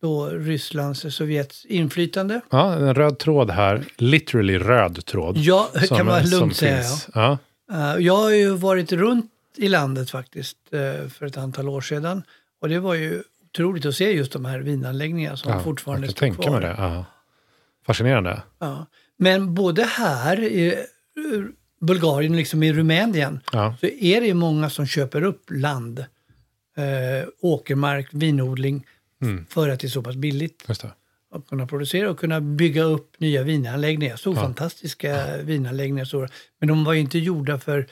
[0.03, 2.41] då Rysslands, Sovjets inflytande.
[2.51, 3.85] ja, en röd tråd här.
[3.97, 5.37] Literally röd tråd.
[5.37, 6.83] Ja, som- kan man lugnt säga.
[7.15, 7.39] Ja.
[7.69, 7.95] Ja.
[7.95, 12.23] Eh, jag har ju varit runt i landet faktiskt eh, för ett antal år sedan.
[12.61, 16.13] Och det var ju otroligt att se just de här vinanläggningarna som Ja, fortfarande jag
[16.17, 16.61] står kan tänka kvar.
[16.61, 16.75] mig det.
[16.79, 17.05] Ja.
[17.87, 18.43] Fascinerande.
[18.59, 18.87] Ja.
[19.19, 20.73] Men både här eh,
[21.81, 23.77] Bulgarien liksom i Rumänien Ja.
[23.81, 25.99] så är det ju många som köper upp land,
[26.77, 28.87] eh, åkermark, vinodling
[29.23, 29.47] Mm.
[29.51, 30.65] för att det är så pass billigt
[31.35, 34.17] att kunna producera och kunna bygga upp nya vinanläggningar.
[34.17, 36.05] Så fantastiska vinanläggningar.
[36.05, 36.29] Så.
[36.59, 37.87] Men de var ju inte gjorda för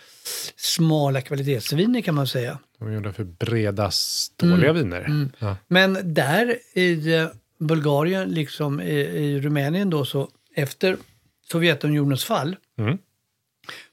[0.56, 2.58] smala kvalitetsviner kan man säga.
[2.78, 4.74] De är gjorda för breda, ståliga Mm.
[4.82, 5.28] viner.
[5.38, 5.56] Ja.
[5.68, 7.26] Men där i eh,
[7.58, 10.96] Bulgarien, liksom i, i Rumänien då, så efter
[11.50, 12.98] Sovjetunionens fall, Mm.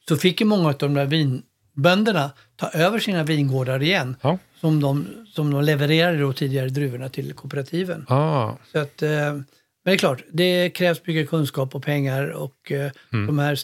[0.07, 4.15] Så fick ju många av de där vinbönderna ta över sina vingårdar igen.
[4.21, 4.37] Ja.
[4.61, 8.05] Som, de, som de levererade då tidigare druvorna till kooperativen.
[8.09, 9.45] Ah, Så att, eh, men
[9.85, 13.27] det är klart, det krävs mycket kunskap och pengar och eh, Mm.
[13.27, 13.59] de här,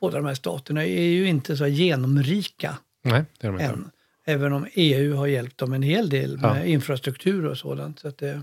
[0.00, 3.72] båda de här staterna är ju inte så genomrika nej, det är de inte.
[3.72, 3.90] än.
[4.26, 6.64] Även om EU har hjälpt dem en hel del med Ja.
[6.64, 7.98] infrastruktur och sådant.
[7.98, 8.42] Så att det,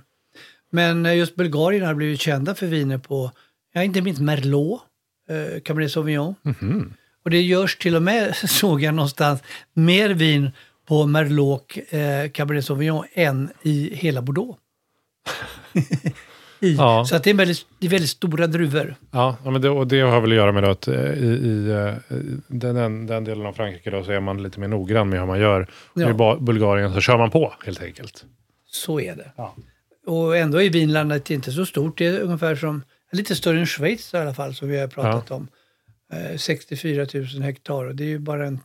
[0.70, 3.32] men eh, just Bulgarien har blivit kända för viner på,
[3.74, 4.82] ja inte minst Merlot,
[5.30, 6.36] eh, Cabernet Sauvignon.
[6.42, 6.94] Mhm.
[7.24, 10.52] Och det görs till och med, såg jag någonstans, mer vin
[10.88, 14.60] på Merlot eh, Cabernet Sauvignon än i hela Bordeaux.
[16.60, 16.76] I.
[16.76, 17.06] Ja.
[17.06, 18.96] Så att det är, väldigt, det är väldigt stora druvor.
[19.12, 21.94] Ja, men det, och det har väl att göra med att eh, i, i eh,
[22.48, 25.40] den, den, delen av Frankrike då, så är man lite mer noggrann med hur man
[25.40, 25.68] gör.
[25.94, 26.10] Ja.
[26.10, 28.26] I Ba- Bulgarien så kör man på helt enkelt.
[28.68, 29.32] Så är det.
[29.36, 29.56] Ja.
[30.06, 31.98] Och ändå är vinlandet inte så stort.
[31.98, 35.32] Det är ungefär som, lite större än Schweiz i alla fall, som vi har pratat
[35.32, 35.48] om.
[36.14, 38.60] Eh, 64 000 hektar och det är ju bara en,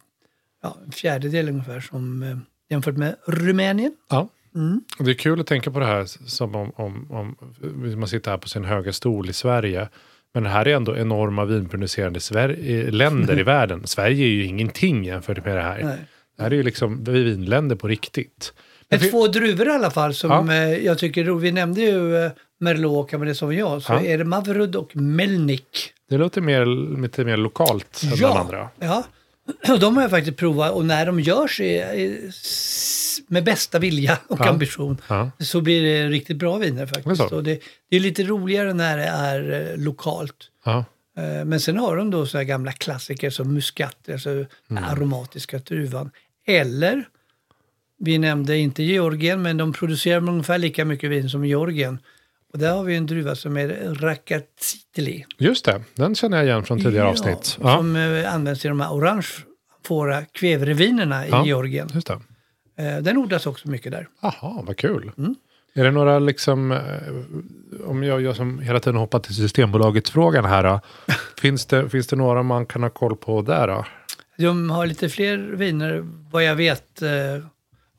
[0.62, 2.36] ja, en fjärdedel ungefär som eh,
[2.70, 3.92] jämfört med Rumänien.
[4.10, 4.28] Ja.
[4.54, 4.80] Mm.
[4.98, 7.36] Det är kul att tänka på det här som om, om, om
[7.98, 9.88] man sitter här på sin höga stol i Sverige.
[10.34, 13.86] Men det här är ändå enorma vinproducerande Sver- eh, länder i världen.
[13.86, 15.82] Sverige är ju ingenting jämfört med det här.
[15.84, 15.98] Nej.
[16.36, 18.52] Det här är ju liksom vinländer på riktigt.
[18.90, 20.54] Men två druvor i alla fall som Ja.
[20.54, 21.44] eh, jag tycker är roligt.
[21.44, 23.80] Vi nämnde ju eh, Merlot och Cabernet Sauvignon.
[23.82, 24.00] Så Ja.
[24.04, 25.92] är det Mavrud och Melnik.
[26.10, 26.66] Det låter mer,
[27.02, 28.68] lite mer lokalt än den andra.
[28.80, 29.04] Ja,
[29.72, 31.60] och de har jag faktiskt provat och när de görs
[32.28, 34.48] s- med bästa vilja och Ja.
[34.48, 34.98] ambition
[35.38, 37.30] så blir det riktigt bra viner faktiskt.
[37.44, 40.36] det, det är lite roligare när det är eh, lokalt.
[40.66, 44.84] Eh, Men sen har de då så här gamla klassiker som muskat, alltså Mm.
[44.84, 46.10] aromatiska druvan.
[46.46, 47.04] Eller,
[48.00, 51.98] vi nämnde inte Georgien, men de producerar ungefär lika mycket vin som Georgien.
[52.52, 55.24] Och där har vi en druva som är Rakatsiteli.
[55.38, 57.58] Just det, den känner jag igen från tidigare Ja, avsnitt.
[57.62, 61.46] Ja, Som eh, används i de här orangefåra kväverevinerna i Ja.
[61.46, 61.88] Georgien.
[61.94, 62.20] just det.
[62.84, 64.08] Eh, Den odlas också mycket där.
[64.22, 65.12] Jaha, vad kul.
[65.18, 65.34] Mm.
[65.74, 66.78] Är det några liksom, eh,
[67.86, 70.62] om jag, jag som hela tiden hoppar till Systembolaget-frågan här.
[70.62, 70.80] Då,
[71.40, 73.84] finns, det, finns det några man kan ha koll på där då?
[74.38, 77.02] De har lite fler viner, vad jag vet.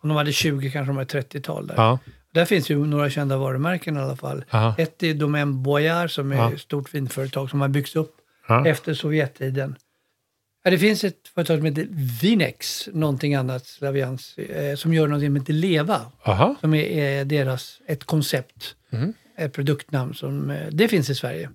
[0.01, 1.75] Eh, Om de hade 20 kanske de har 30-tal där.
[1.75, 1.99] Ja,
[2.33, 4.43] Där finns ju några kända varumärken i alla fall.
[4.49, 4.75] Aha.
[4.77, 6.53] Ett är Domaine Boyard som är Ja.
[6.53, 8.15] ett stort vinföretag som har byggts upp
[8.47, 8.67] ja.
[8.67, 9.75] efter Sovjettiden.
[10.63, 11.87] Ja, det finns ett företag som heter
[12.21, 16.01] Vinex, någonting annat slavians, eh, som gör någonting som heter Leva.
[16.23, 16.55] Aha.
[16.61, 19.13] Som är, är deras, ett koncept, Mhm.
[19.37, 21.49] ett produktnamn som, eh, det finns i Sverige.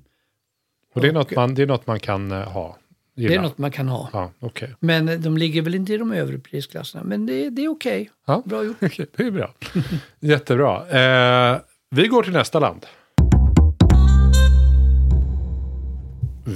[0.95, 2.77] Och det är, något man, det är något man kan eh, ha?
[3.19, 3.29] Gilla.
[3.31, 4.09] Det är något man kan ha.
[4.13, 4.75] Ja, okej.
[4.81, 7.05] Men eh, de ligger väl inte i de övre prisklasserna.
[7.05, 8.11] Men det, det är okej.
[8.27, 8.43] Ja.
[8.45, 8.81] Bra gjort.
[8.81, 9.55] Det är bra.
[10.21, 10.89] Jättebra.
[10.89, 11.59] Eh,
[11.91, 12.87] vi går till nästa land.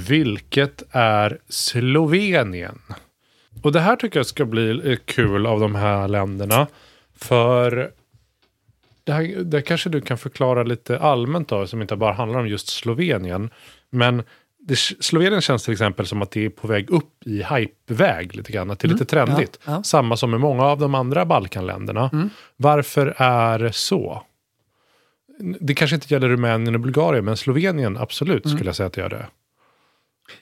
[0.07, 2.79] Vilket är Slovenien.
[3.63, 6.67] Och det här tycker jag ska bli eh, kul av de här länderna.
[7.15, 7.91] För
[9.03, 12.47] det, här, det kanske du kan förklara lite allmänt då, som inte bara handlar om
[12.47, 13.49] just Slovenien.
[13.89, 14.23] Men
[14.63, 18.51] det, Slovenien känns till exempel som att det är på väg upp i hypeväg lite
[18.51, 18.71] grann.
[18.71, 19.59] Att det är lite trendigt.
[19.65, 19.83] ja, ja.
[19.83, 22.29] Samma som med många av de andra Balkanländerna.
[22.57, 24.23] Varför är det så?
[25.59, 29.01] Det kanske inte gäller Rumänien och Bulgarien, men Slovenien absolut skulle jag säga att det
[29.01, 29.25] gör det.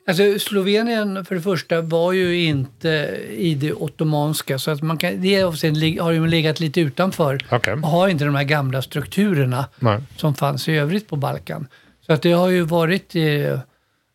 [0.08, 5.22] Alltså Slovenien för det första var ju inte i det ottomanska så att man kan,
[5.22, 5.42] det
[6.00, 7.74] har ju legat lite utanför Okej.
[7.74, 10.00] och har inte de här gamla strukturerna Nej.
[10.18, 11.68] som fanns i övrigt på Balkan.
[12.06, 13.60] Så att det har ju varit eh,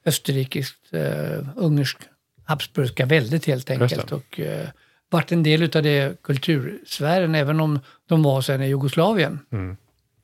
[0.05, 2.09] österrikiskt, eh, ungerskt,
[2.45, 4.13] habsburgska väldigt helt enkelt.
[4.13, 4.69] Och eh,
[5.11, 9.39] varit en del av det kultursfären även om de var sen i Jugoslavien.
[9.53, 9.77] Mm.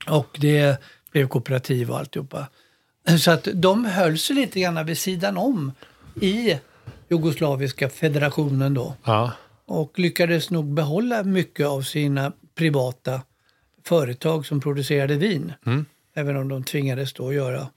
[0.07, 0.81] Och det
[1.13, 2.47] blev kooperativ och alltihopa.
[3.19, 5.73] Så att de höll sig lite grann vid sidan om
[6.21, 6.59] i
[7.09, 8.95] Jugoslaviska federationen då.
[9.05, 9.33] Ja.
[9.67, 13.23] Och lyckades nog behålla mycket av sina privata
[13.85, 15.53] företag som producerade vin.
[15.67, 15.85] Mm.
[16.15, 17.69] Även om de tvingades då göra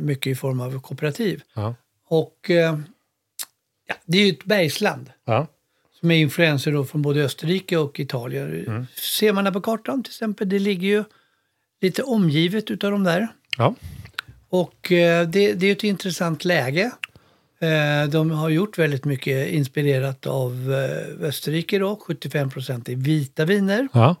[0.00, 1.42] mycket i form av kooperativ.
[1.54, 1.74] Ja.
[2.08, 2.78] Och eh,
[3.86, 5.10] ja, det är ju ett bergsland.
[5.24, 5.46] Ja.
[6.00, 8.64] som är influenser då från både Österrike och Italien.
[8.66, 8.86] Mm.
[9.16, 11.04] Ser man här på kartan till exempel, det ligger ju
[11.80, 13.28] lite omgivet utav de där.
[13.58, 13.74] Ja.
[14.48, 16.90] Och eh, det, det är ett intressant läge.
[17.60, 23.88] Eh, de har gjort väldigt mycket inspirerat av eh, Österrike då, 75% i vita viner.
[23.92, 24.16] Ja.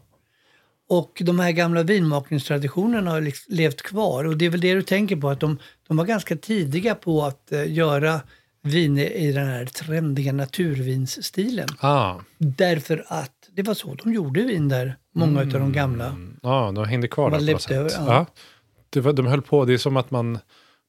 [0.88, 4.24] Och de här gamla vinmakningstraditionerna har liksom levt kvar.
[4.24, 7.24] Och det är väl det du tänker på, att de, de var ganska tidiga på
[7.24, 8.20] att eh, göra
[8.62, 11.68] viner i den här trendiga naturvinsstilen.
[11.80, 12.14] Ah.
[12.38, 16.16] Därför att det var så de gjorde vin där, många av de gamla.
[16.42, 17.72] Ja, de hängde kvar där på något sätt.
[17.72, 18.04] över, Ja.
[18.06, 18.26] ja.
[18.90, 20.38] Det var, de höll på, det är som att man,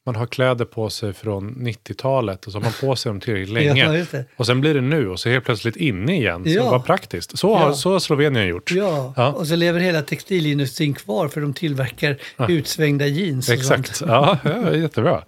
[0.05, 3.53] man har kläder på sig från 90-talet och så har man på sig dem tillräckligt
[3.53, 4.05] länge.
[4.13, 6.43] Ja, och sen blir det nu och så helt plötsligt inne igen.
[6.43, 6.71] Så Ja.
[6.71, 7.38] var praktiskt.
[7.39, 7.73] Så har, Ja.
[7.73, 8.71] så har Slovenien gjort.
[8.71, 9.31] Ja, Ja.
[9.33, 13.95] och så lever hela textilindustrin kvar för de tillverkar utsvängda jeans Exakt.
[13.95, 14.09] sånt.
[14.12, 15.23] Ja, ja, jättebra.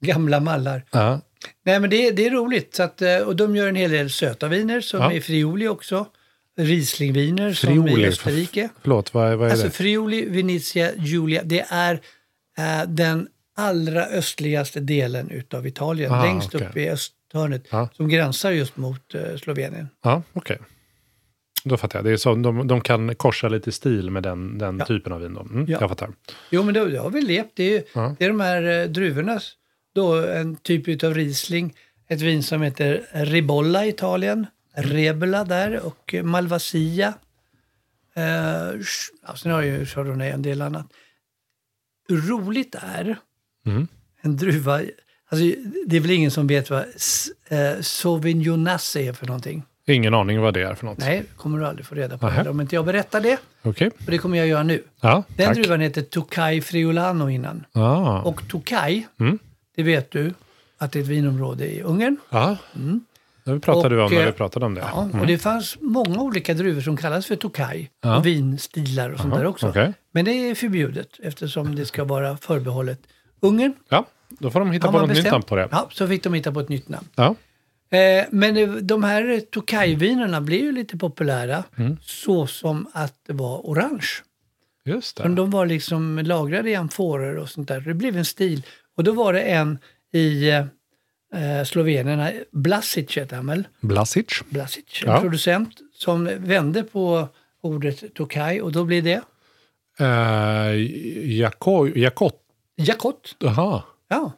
[0.00, 0.84] Gamla mallar.
[0.90, 1.20] Ja.
[1.64, 2.74] Nej men det, det är roligt.
[2.74, 5.12] Så att, eh, och de gör en hel del söta viner som Ja.
[5.12, 6.06] är Friuli också.
[6.58, 8.68] Rieslingviner som Friuli, i Österrike.
[8.82, 9.72] Förlåt, vad, vad är Alltså det?
[9.72, 11.94] Friuli, Venezia, Giulia, det är
[12.58, 16.12] eh, den allra östligaste delen utav Italien.
[16.12, 16.68] Ah, längst okej.
[16.68, 17.64] upp i östhörnet.
[17.70, 17.88] Ja.
[17.92, 19.88] Som gränsar just mot eh, Slovenien.
[20.02, 20.58] Ja, okej.
[21.64, 22.04] Då fattar jag.
[22.04, 24.84] Det är så, de, de kan korsa lite i stil med den, den Ja.
[24.86, 25.34] typen av vin.
[25.34, 25.40] Då.
[25.40, 25.78] Mm, Ja.
[25.80, 26.10] Jag fattar.
[26.50, 27.50] Jo men det, det har vi levt.
[27.54, 28.16] Det är, ju- Ja.
[28.18, 29.40] det är de här eh, druvorna.
[29.94, 31.74] Då en typ av Riesling.
[32.08, 34.46] Ett vin som heter Ribolla i Italien.
[34.74, 37.14] Rebula där och Malvasia.
[38.14, 38.80] Eh,
[39.36, 40.86] sen har ju Chardonnay en del annat.
[42.10, 43.16] Roligt är
[43.66, 43.86] Mm.
[44.22, 44.72] en druva.
[45.28, 45.46] Alltså,
[45.86, 46.80] det är väl ingen som vet vad
[47.48, 49.62] eh, Sauvignonasse är för någonting?
[49.86, 50.98] Ingen aning vad det är för något.
[50.98, 53.38] Nej, kommer du aldrig få reda på heller, om inte jag berättar det.
[53.62, 53.88] Okej.
[53.88, 54.82] Och det kommer jag göra nu.
[55.00, 55.56] Ja, Den tack.
[55.56, 57.64] druvan heter Tokai Friulano innan.
[57.72, 58.20] Ah.
[58.20, 59.38] Och Tokai, Mm.
[59.76, 60.34] det vet du,
[60.78, 62.16] att det är ett vinområde i Ungern.
[62.30, 62.56] Ja,
[63.44, 64.80] det pratade du om Och, när eh, vi pratade om det.
[64.92, 65.20] Ja, Mm.
[65.20, 67.88] och det fanns många olika druvor som kallas för Tokai.
[68.02, 68.16] Ja.
[68.16, 69.68] Och vinstilar och sånt Jaha, där också.
[69.68, 69.92] okej.
[70.12, 73.00] Men det är förbjudet eftersom det ska vara förbehållet
[73.42, 73.74] Ungern.
[73.88, 75.68] Ja, då får de hitta på något nytt namn på det.
[75.70, 77.06] Ja, så fick de hitta på ett nytt namn.
[77.14, 77.34] Ja.
[77.98, 81.96] Eh, men de här Tokai-vinerna blev ju lite populära Mm.
[82.02, 84.06] så som att det var orange.
[84.84, 85.22] Just det.
[85.22, 87.80] Men de var liksom lagrade i amforer och sånt där.
[87.80, 88.62] Det blev en stil.
[88.96, 89.78] Och då var det en
[90.12, 93.64] i eh, Slovenien, Blasic heter han väl?
[93.80, 94.26] Blasic.
[94.48, 95.20] Blasic, en Ja.
[95.20, 97.28] producent som vände på
[97.62, 99.20] ordet Tokai och då blir det
[101.24, 102.41] Jako, Jakot.
[102.88, 103.36] Jakot.
[103.44, 103.82] Aha.
[104.08, 104.32] Ja,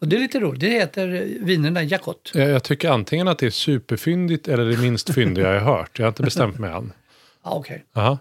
[0.00, 0.60] och det är lite roligt.
[0.60, 1.06] Det heter
[1.40, 2.30] vinerna Jakot.
[2.34, 5.98] Jag, jag tycker antingen att det är superfyndigt eller det minst fyndiga jag har hört.
[5.98, 6.92] Jag har inte bestämt mig än.
[7.44, 7.84] Ja, okej.
[7.94, 8.18] Aha.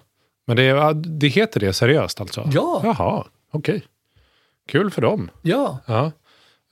[0.48, 2.50] Men det, är- det heter det seriöst alltså?
[2.54, 2.82] Ja.
[2.84, 3.84] Jaha, okej.
[4.68, 5.32] Kul för dem.
[5.42, 6.12] Ja, Ja.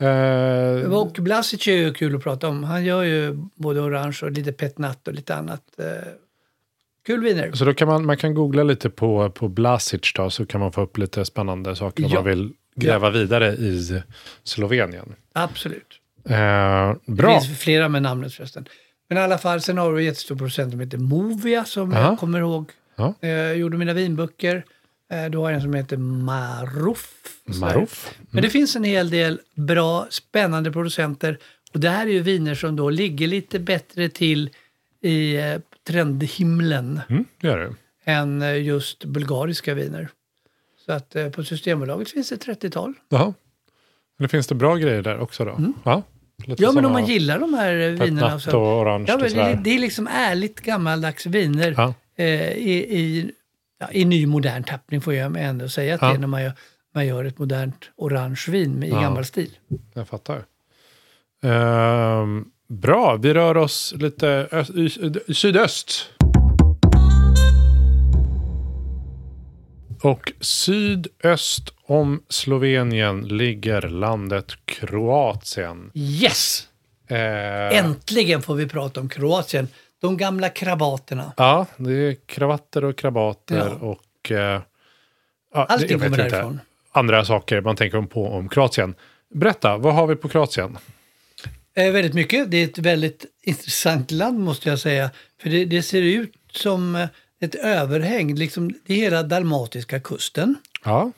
[0.07, 2.63] Eh, och Blasic är ju kul att prata om.
[2.63, 5.63] Han gör ju både orange och lite petnat och lite annat.
[5.77, 5.85] Eh,
[7.05, 7.51] kul viner.
[7.51, 10.71] så då kan man, man kan googla lite på, på Blasic då, så kan man
[10.71, 12.15] få upp lite spännande saker om Ja.
[12.15, 14.01] man vill gräva vidare i
[14.43, 15.15] Slovenien.
[15.33, 15.99] Absolut.
[16.29, 16.35] Eh,
[17.05, 17.39] Det bra.
[17.41, 18.65] finns flera med namnet förresten.
[19.09, 22.01] Men i alla fall, sen har du en jättestor producent som heter Movia som Ja.
[22.01, 22.71] jag kommer ihåg.
[22.95, 23.13] Ja.
[23.21, 24.65] Eh, gjorde mina vinböcker.
[25.11, 27.13] Eh, du har en som heter Maruf.
[27.45, 28.13] Maruf.
[28.31, 31.37] Men det finns en hel del bra, spännande producenter.
[31.73, 34.49] Och det här är ju viner som då ligger lite bättre till
[35.01, 37.75] i eh, trendhimlen Mm, det det.
[38.05, 40.09] än just bulgariska viner.
[40.89, 42.93] Så att eh, på Systembolaget finns det 30-tal.
[43.09, 43.33] Jaha.
[44.19, 45.51] Eller finns det bra grejer där också då?
[45.83, 46.03] Ja,
[46.37, 46.55] Lite Mm.
[46.57, 48.39] Ja, men om man gillar de här eh, vinerna.
[48.39, 51.93] Så- och orange Ja, men det, det är liksom ärligt gammaldags viner Ja.
[52.15, 53.31] eh, i, i,
[53.79, 56.07] ja, i ny modern tappning får jag ändå säga att Ja.
[56.09, 56.53] det är när man gör,
[56.95, 59.01] man gör ett modernt orange vin i Ja.
[59.01, 59.57] gammal stil.
[59.93, 60.43] Jag fattar.
[61.43, 64.89] Ehm, bra, vi rör oss lite ö- i,
[65.27, 66.09] i sydöst.
[70.01, 75.91] Och sydöst om Slovenien ligger landet Kroatien.
[75.93, 76.67] Yes!
[77.07, 79.67] Eh, Äntligen får vi prata om Kroatien.
[80.01, 81.33] De gamla kravaterna.
[81.37, 83.87] Ja, det är kravatter och krabater Ja.
[83.87, 84.31] och...
[84.31, 84.61] Eh,
[85.53, 86.17] ja, Allting kommer inte.
[86.21, 86.59] därifrån.
[86.91, 88.95] Andra saker man tänker på om Kroatien.
[89.33, 90.77] Berätta, vad har vi på Kroatien?
[91.75, 92.51] Eh, väldigt mycket.
[92.51, 95.09] Det är ett väldigt intressant land måste jag säga.
[95.41, 97.07] För det, det ser ut som eh,
[97.39, 98.35] ett överhäng.
[98.35, 100.55] Liksom, det är hela dalmatiska kusten.
[100.85, 101.11] Ja,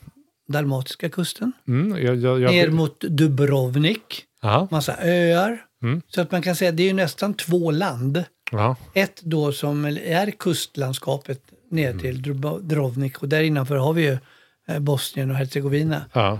[0.47, 1.51] Dalmatiska kusten.
[1.67, 4.23] mm, jag, jag, jag, Ner mot Dubrovnik.
[4.41, 5.65] ja, Massa öar.
[5.83, 6.01] Mm.
[6.07, 8.23] Så att man kan säga att det är ju nästan två land.
[8.51, 11.99] ja, Ett då som är kustlandskapet ner Mm.
[12.01, 14.17] till Dubrovnik och där innanför har vi ju
[14.67, 16.05] eh, Bosnien och Hercegovina.
[16.13, 16.39] ja,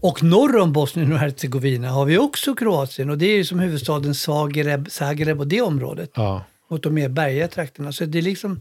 [0.00, 3.58] Och norr om Bosnien och Hercegovina har vi också Kroatien och det är ju som
[3.58, 6.10] huvudstaden Zagreb, Zagreb och det området.
[6.14, 6.44] ja.
[6.70, 7.92] mot de mer bergiga trakterna.
[7.92, 8.60] Så det är liksom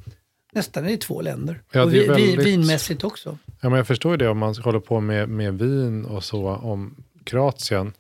[0.52, 1.62] nästan i två länder.
[1.72, 3.38] Ja, och vi, väldigt- vinmässigt också.
[3.62, 6.48] Ja, men jag förstår ju det om man håller på med, med vin och så
[6.48, 7.94] om Kroatien.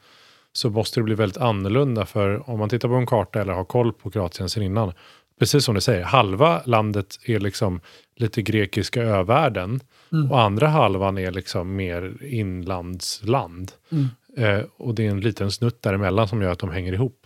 [0.53, 3.63] Så måste det bli väldigt annorlunda för om man tittar på en karta eller har
[3.63, 4.93] koll på Kroatien sen innan.
[5.39, 7.81] Precis som du säger, halva landet är liksom
[8.15, 9.79] lite grekiska övärlden.
[10.11, 10.31] Mm.
[10.31, 13.71] Och andra halvan är liksom mer inlandsland.
[13.91, 14.07] Mm.
[14.37, 17.25] Eh, och det är en liten snutt däremellan som gör att de hänger ihop.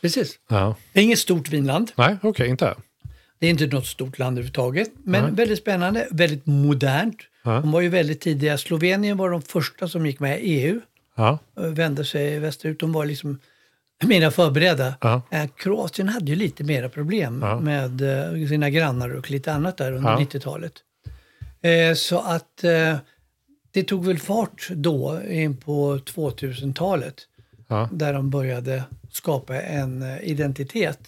[0.00, 0.38] Precis.
[0.48, 0.76] Ja.
[0.92, 1.92] Det är inget stort vinland.
[1.96, 2.74] Nej, okej, inte.
[3.38, 4.90] Det är inte något stort land överhuvudtaget.
[5.04, 5.32] Men Nej.
[5.32, 7.16] väldigt spännande, väldigt modernt.
[7.44, 7.50] Ja.
[7.60, 8.58] De var ju väldigt tidiga.
[8.58, 10.80] Slovenien var de första som gick med i EU.
[11.16, 12.80] Ja, vände sig västerut.
[12.80, 13.38] De var liksom
[14.04, 14.94] mina förberedda.
[15.00, 15.22] Ja.
[15.30, 17.60] Eh, Kroatien hade ju lite mera problem Ja.
[17.60, 18.00] med
[18.42, 20.18] eh, sina grannar och lite annat där under Ja.
[20.18, 20.72] 90-talet.
[21.62, 22.64] Eh, så att
[23.72, 27.14] det tog väl fart då in på 2000-talet.
[27.68, 31.00] ja, Där de började skapa en identitet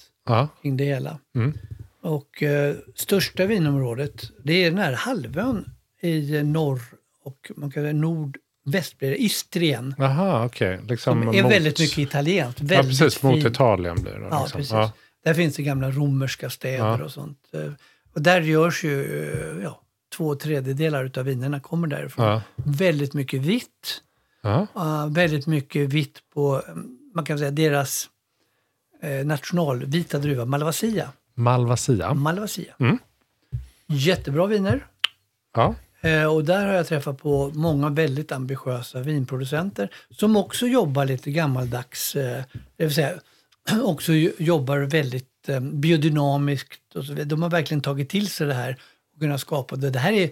[0.63, 1.19] kring det hela.
[1.37, 1.59] Mm.
[2.07, 5.71] Och eh, största vinområdet, det är den här halvön
[6.03, 6.81] i norr
[7.25, 9.95] och man kan säga nordväst blir det, Istrien.
[9.99, 10.81] Aha, okej.
[10.89, 12.61] Liksom Som är mot- väldigt mycket italienskt.
[12.71, 13.23] Ja, precis.
[13.23, 13.45] Mot.
[13.45, 14.27] Italien blir det.
[14.31, 14.59] Ja, liksom.
[14.59, 14.73] precis.
[14.73, 14.93] Ja.
[15.25, 17.05] Där finns det gamla romerska städer Ja.
[17.05, 17.39] och sånt.
[17.53, 17.73] Eh,
[18.15, 19.81] Och där görs ju, eh, ja,
[20.17, 22.27] två tredjedelar utav vinerna kommer därifrån.
[22.27, 22.43] Ja.
[22.57, 24.03] Väldigt mycket vitt.
[24.43, 24.67] Ja.
[24.77, 28.09] Uh, väldigt mycket vitt på, mm, man kan säga deras
[29.03, 31.09] eh, nationalvita druva, Malvasia.
[31.37, 32.15] Malvasia.
[32.15, 32.75] Malvasia.
[32.81, 32.99] Mm.
[33.87, 34.87] Jättebra viner.
[35.55, 35.75] Ja.
[36.01, 41.31] Eh, och där har jag träffat på många väldigt ambitiösa vinproducenter som också jobbar lite
[41.31, 42.43] gammaldags, eh,
[42.77, 43.13] det vill säga
[43.85, 47.13] också jo- jobbar väldigt eh, biodynamiskt och så.
[47.13, 48.77] De har verkligen tagit till sig det här
[49.15, 49.91] och kunnat skapa det.
[49.91, 50.31] Det här är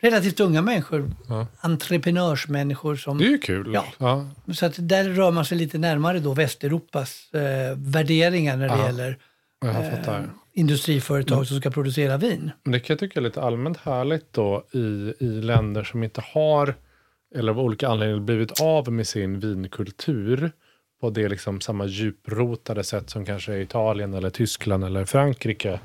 [0.00, 1.46] relativt unga människor, Ja.
[1.60, 3.18] entreprenörsmänniskor som...
[3.18, 3.70] Det är ju kul.
[3.74, 3.84] Ja.
[3.98, 4.28] Ja.
[4.54, 8.86] Så att där rör man sig lite närmare då Västeuropas eh, värderingar när det Ja.
[8.86, 9.18] gäller
[9.64, 10.30] eh, fattar.
[10.52, 12.50] industriföretag som ska producera vin.
[12.64, 16.74] Det kan jag tycka är lite allmänt härligt då i, i länder som inte har,
[17.34, 20.52] eller av olika anledningar blivit av med sin vinkultur
[21.00, 25.80] på det liksom samma djuprotade sätt som kanske Italien eller Tyskland eller Frankrike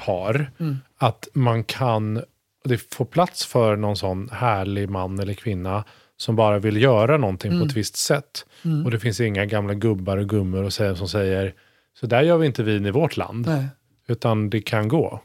[0.00, 0.50] har.
[0.58, 0.76] Mm.
[0.98, 2.22] Att man kan,
[2.64, 5.84] det får plats för någon sån härlig man eller kvinna
[6.16, 7.62] som bara vill göra någonting Mm.
[7.62, 8.46] på ett visst sätt.
[8.84, 11.54] Och det finns inga gamla gubbar och gummor och säger, som säger
[11.94, 13.46] så där gör vi inte vin i vårt land.
[13.46, 13.66] Nej.
[14.06, 15.22] Utan det kan gå.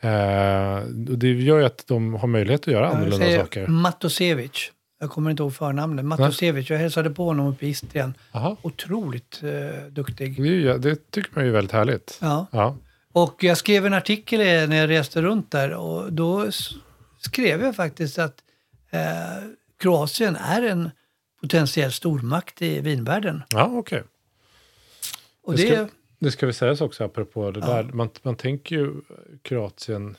[0.00, 0.76] Eh,
[1.10, 3.66] och det gör ju att de har möjlighet att göra Jag annorlunda säger saker.
[3.66, 4.72] Matosevic.
[5.00, 6.04] Jag kommer inte ihåg förnamnet.
[6.04, 6.70] Matosevic.
[6.70, 8.14] Jag hälsade på honom uppe i Istrien.
[8.32, 8.56] Aha.
[8.62, 10.42] Otroligt eh, duktig.
[10.42, 12.18] Det, det tycker man ju är väldigt härligt.
[12.20, 12.46] Ja.
[12.52, 12.76] Ja.
[13.12, 16.46] Och jag skrev en artikel när jag reste runt där och då
[17.18, 18.34] skrev jag faktiskt att
[18.90, 19.00] eh,
[19.80, 20.90] Kroatien är en
[21.40, 23.42] potentiell stormakt i vinvärlden.
[23.50, 24.02] Ja, okej.
[25.42, 27.82] Och Det det, ska- Det ska vi sägas också apropå det där.
[27.82, 28.92] Man, man tänker ju
[29.42, 30.16] Kroatien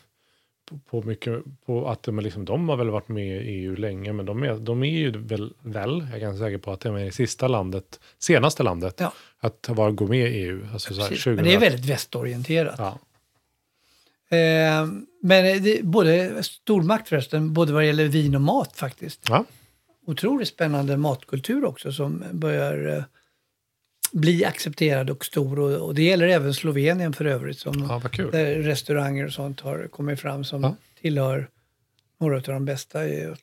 [0.69, 4.13] på, på mycket på att de, liksom, de har väl varit med i EU länge,
[4.13, 6.95] men de är, de är ju väl, väl, jag är ganska säker på att de
[6.95, 9.13] är det sista landet, senaste landet Ja.
[9.39, 10.67] att vara, gå med i EU.
[10.73, 11.19] Alltså precis.
[11.19, 12.75] 20, men det är väldigt västorienterat.
[12.77, 12.99] Ja.
[14.37, 14.87] Eh,
[15.21, 19.21] men det, både stormakt förresten, både vad det gäller vin och mat faktiskt.
[19.29, 19.45] Ja.
[20.05, 23.03] Otroligt spännande matkultur också som börjar eh,
[24.11, 25.59] bli accepterad och stor.
[25.59, 27.59] Och, och det gäller även Slovenien för övrigt.
[27.59, 28.27] Som, ja.
[28.31, 30.75] Där restauranger och sånt har kommit fram som Ja.
[31.01, 31.49] tillhör
[32.19, 33.33] några av de bästa i,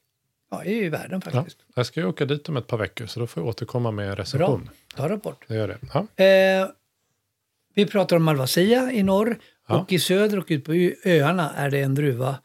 [0.50, 1.30] ja, i världen Ja.
[1.30, 1.58] faktiskt.
[1.74, 4.04] Jag ska ju åka dit om ett par veckor, så då får jag återkomma med
[4.08, 4.70] en Bra, recension.
[4.96, 5.44] ta rapport.
[5.48, 5.78] Det gör det.
[6.16, 6.24] Ja.
[6.24, 6.68] Eh,
[7.74, 9.78] vi pratar om Malvasia i norr Ja.
[9.80, 10.72] och i söder och ut på
[11.04, 12.36] öarna är det en druva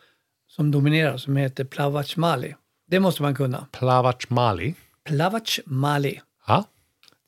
[0.48, 2.56] som dominerar som heter Plavac Mali.
[2.88, 3.68] Det måste man kunna.
[3.72, 4.76] Plavac Mali.
[5.04, 6.22] Plavac Mali.
[6.48, 6.66] Ja,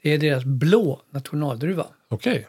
[0.06, 1.88] Det är deras blå nationaldruva.
[2.08, 2.48] okej.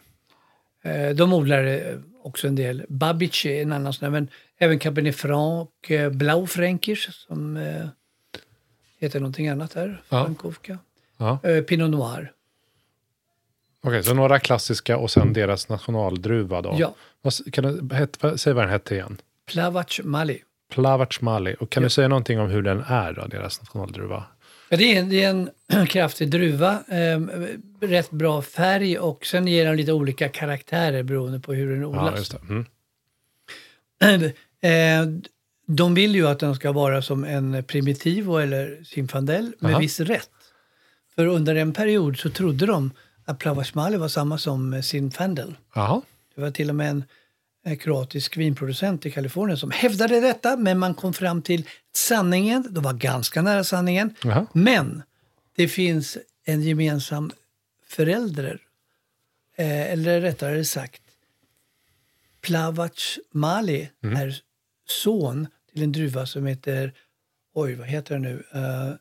[0.82, 2.84] Eh, de odlar eh, också en del.
[2.88, 7.58] Babic är en annan sån men även Cabernet Franc och eh, Blaufränkisch som
[8.98, 10.02] heter någonting annat här.
[10.08, 10.24] Ja.
[10.24, 10.78] Frankowka.
[11.16, 11.38] Ja.
[11.68, 12.32] Pinot Noir.
[13.82, 16.74] Okej, så några klassiska och sen deras nationaldruva då.
[16.78, 16.94] Ja.
[17.22, 19.16] Vad, kan du, het, vad, säg vad den hette igen.
[19.46, 20.42] Plavac Mali.
[20.70, 21.56] Plavac Mali.
[21.60, 21.86] Och kan Ja.
[21.86, 24.24] du säga någonting om hur den är då, deras nationaldruva?
[24.68, 27.20] Ja, det, är en, det är en kraftig druva, eh,
[27.80, 31.86] rätt bra färg och sen ger den lite olika karaktärer beroende på hur den Ja,
[31.86, 32.28] odlas.
[32.28, 32.38] det.
[34.00, 34.24] Mm.
[34.60, 35.20] eh,
[35.66, 39.80] de vill ju att den ska vara som en primitivo eller Zinfandel med Aha.
[39.80, 40.30] viss rätt.
[41.14, 42.90] För under en period så trodde de
[43.24, 45.54] att Plavac Mali var samma som Zinfandel.
[45.74, 46.00] Jaha.
[46.34, 47.04] Det var till och med en eh,
[47.74, 52.66] kroatisk vinproducent i Kalifornien som hävdade detta, men man kom fram till sanningen.
[52.70, 54.14] De var ganska nära sanningen.
[54.24, 54.46] Jaha.
[54.52, 55.02] Men
[55.56, 57.32] det finns en gemensam
[57.86, 58.58] förälder,
[59.56, 61.02] eh, eller rättare sagt
[62.40, 64.16] Plavac Mali Mm.
[64.16, 64.40] är
[64.88, 66.92] son till en druva som heter,
[67.54, 68.44] oj vad heter den nu?
[68.54, 68.94] Uh,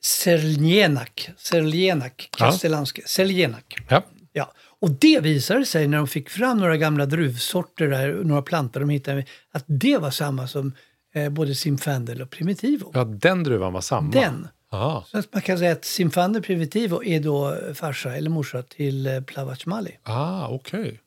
[0.00, 2.46] Serljenak, Serljenak, Ja.
[2.46, 3.76] kastellanska, Serljenak.
[3.88, 4.02] Ja.
[4.32, 8.80] Ja, och det visade sig när de fick fram några gamla druvsorter där, några plantor
[8.80, 10.72] de hittade, att det var samma som
[11.14, 12.90] eh, både Simfandel och Primitivo.
[12.94, 14.10] ja, den druvan var samma.
[14.12, 14.48] Den.
[14.72, 15.04] Aha.
[15.08, 19.20] Så att man kan säga att Simfandel Primitivo är då farsa eller morsa till eh,
[19.20, 19.90] Plavac Mali.
[20.02, 21.00] Ah, okej.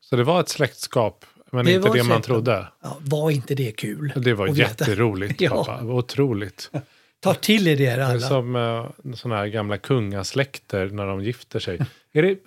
[0.00, 2.68] Så det var ett släktskap, men Det inte det man trodde.
[2.82, 4.12] Ja, var inte det kul?
[4.16, 5.50] Det var jätteroligt, Ja.
[5.64, 5.84] pappa.
[5.84, 6.70] Otroligt.
[7.20, 8.20] Ta till er det här Det är alla.
[8.28, 11.78] som uh, sådana här gamla kungasläkter när de gifter sig.
[12.12, 12.38] är det,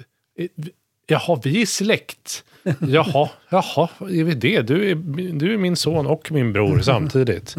[1.07, 2.43] jaha, vi är släkt.
[2.79, 4.61] Jaha, jaha, är vi det?
[4.61, 4.95] Du är,
[5.33, 7.55] du är min son och min bror samtidigt.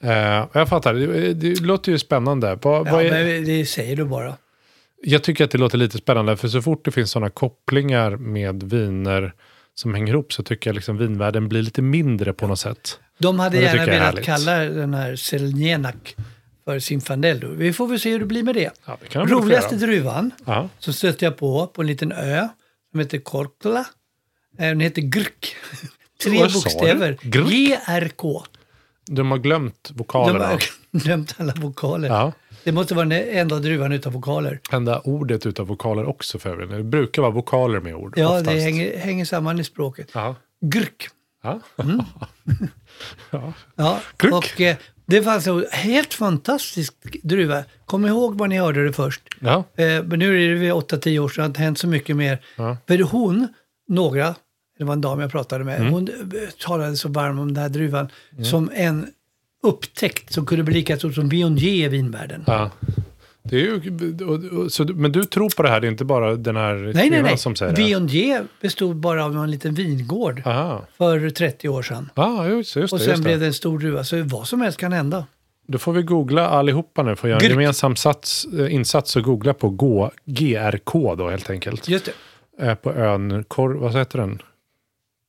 [0.00, 2.58] Eh, jag fattar, det, det låter ju spännande.
[2.62, 4.36] Vad, Ja, vad är, men det säger du bara.
[5.02, 8.62] Jag tycker att det låter lite spännande, för så fort det finns sådana kopplingar med
[8.62, 9.32] viner
[9.74, 12.98] som hänger ihop så tycker jag liksom vinvärlden blir lite mindre på något sätt.
[13.18, 16.16] De hade gärna velat kalla den här Seljenak
[16.66, 17.40] för Simfandel.
[17.40, 17.48] då.
[17.48, 18.70] Vi får väl se hur det blir med det.
[18.86, 20.68] Ja, det de Roligaste druvan Ja.
[20.78, 22.48] så stötte jag på på en liten ö
[22.90, 23.80] som heter Korkla.
[24.58, 25.56] Eh, Den heter Grk.
[26.24, 27.18] Tre Vad bokstäver.
[27.22, 28.44] Grk?
[29.10, 30.46] De har glömt De vokalerna.
[30.46, 30.62] har
[30.92, 32.08] glömt alla vokaler.
[32.08, 32.32] Ja.
[32.64, 34.60] Det måste vara den enda druvan utan vokaler.
[34.72, 36.70] Enda ordet utav vokaler också för övrigt.
[36.70, 38.14] Det brukar vara vokaler med ord.
[38.18, 38.50] Ja, oftast.
[38.50, 40.10] det hänger, hänger samman i språket.
[40.14, 40.34] Ja.
[40.60, 41.08] Grk.
[41.42, 41.60] Ja.
[43.30, 43.52] ja.
[43.76, 44.32] Ja, Grk.
[44.32, 44.76] och eh,
[45.06, 47.64] det var alltså helt fantastisk druva.
[47.86, 49.22] Kom ihåg var ni hörde det först.
[49.40, 49.64] Ja.
[49.76, 52.16] Eh, men nu är det väl 8-10 år sedan, det har inte hänt så mycket
[52.16, 52.38] mer.
[52.56, 52.76] Ja.
[52.88, 53.48] För hon,
[53.88, 54.34] några,
[54.78, 55.92] det var en dam jag pratade med, Mm.
[55.92, 58.08] hon eh, talade så varm om den här druvan
[58.50, 59.06] som en
[59.62, 62.44] upptäckt som kunde bli lika stor som Viognier i vinvärlden.
[62.46, 62.70] ja.
[63.50, 66.56] Det är ju, så, men du tror på det här, det är inte bara den
[66.56, 67.38] här Nej, nej, nej.
[67.38, 67.82] som säger det?
[67.82, 70.86] Viognier bestod bara av en liten vingård Aha.
[70.98, 72.10] för 30 år sedan.
[72.14, 73.46] Ja, just, just Och sen Just blev det.
[73.46, 75.26] en stor druva, så vad som helst kan hända.
[75.68, 79.54] Då får vi googla allihopa nu, får göra en gemensam sats, eh, insats och googla
[79.54, 81.88] på gå, GRK då helt enkelt.
[81.88, 82.12] Just det,
[82.66, 84.42] Eh, På ön, Kor, vad heter den?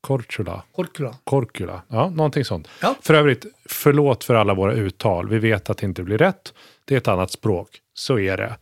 [0.01, 0.63] Korčula?
[0.75, 1.15] Korkla.
[1.23, 1.81] Korkula?
[1.87, 2.67] Ja, någonting sånt.
[2.81, 2.95] Ja.
[3.01, 5.29] För övrigt, förlåt för alla våra uttal.
[5.29, 6.53] Vi vet att det inte blir rätt.
[6.85, 7.67] Det är ett annat språk.
[7.97, 8.55] Så är det.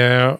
[0.00, 0.36] Eh,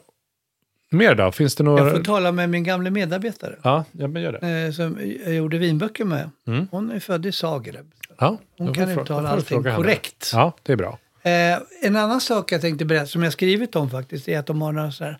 [0.91, 1.33] mer då?
[1.33, 1.81] Finns det några...
[1.81, 1.89] Mm.
[1.95, 3.57] Jag får tala med min gamla medarbetare.
[3.63, 4.65] Ja, ja, men gör det.
[4.67, 6.31] eh, som jag gjorde vinböcker med.
[6.47, 6.69] Mm.
[6.71, 7.93] Hon är född i Zagreb.
[8.19, 10.31] Ja, Hon kan uttala allting korrekt.
[10.33, 10.99] Ja, det är bra.
[11.23, 14.63] Eh, en annan sak jag tänkte berätta, som jag skrivit om faktiskt, är att de
[14.63, 15.19] har några så här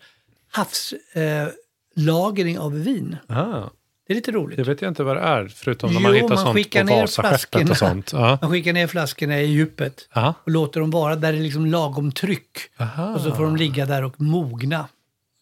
[0.51, 3.15] havslagring eh, av vin.
[3.27, 3.63] Ah,
[4.07, 4.57] Det är lite roligt.
[4.57, 6.87] det vet jag inte vad det är, förutom när man hittar man sånt skickar på
[6.93, 8.13] ner Vasaskeppet och sånt.
[8.13, 8.37] Ja.
[8.41, 10.33] Man skickar ner flaskorna i djupet Aha.
[10.43, 12.57] och låter dem vara där det är liksom lagom tryck.
[12.79, 13.13] Aha.
[13.15, 14.87] Och så får de ligga där och mogna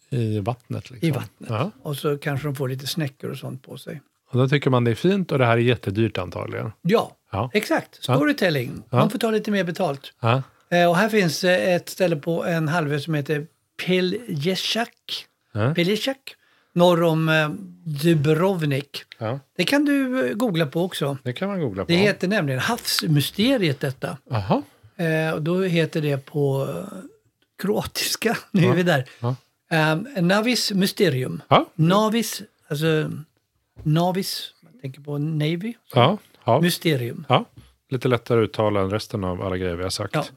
[0.09, 0.89] I vattnet.
[0.91, 1.07] Liksom.
[1.07, 1.49] i vattnet.
[1.49, 1.71] Ja.
[1.81, 4.01] Och så kanske de får lite snäckor och sånt på sig.
[4.31, 6.71] Och då tycker man det är fint och det här är jättedyrt antagligen.
[6.81, 7.49] Ja, Ja.
[7.53, 8.03] exakt.
[8.03, 8.83] Storytelling.
[8.89, 8.97] Ja.
[8.97, 10.13] Man får ta lite mer betalt.
[10.69, 13.47] Eh, och här finns eh, ett ställe på en halvö som heter
[13.85, 15.25] Pelješak.
[15.51, 15.73] Ja.
[16.75, 17.49] Norr om eh,
[18.03, 19.03] Dubrovnik.
[19.17, 21.17] ja, Det kan du eh, googla på också.
[21.23, 21.91] det kan man googla på.
[21.91, 24.17] Det heter nämligen Havsmysteriet detta.
[24.29, 24.61] Jaha.
[24.95, 26.97] Eh, och då heter det på eh,
[27.61, 29.05] kroatiska, nu är vi där.
[29.19, 29.35] Ja.
[29.71, 31.41] Eh, Navis Mysterium.
[31.47, 31.65] Ja.
[31.75, 33.11] Navis, alltså
[33.83, 35.73] Navis, man tänker på Navy.
[35.93, 36.17] Ja.
[36.45, 36.61] Ja.
[36.61, 37.25] Mysterium.
[37.29, 37.45] ja.
[37.89, 40.31] Lite lättare att uttala än resten av alla grejer vi har sagt.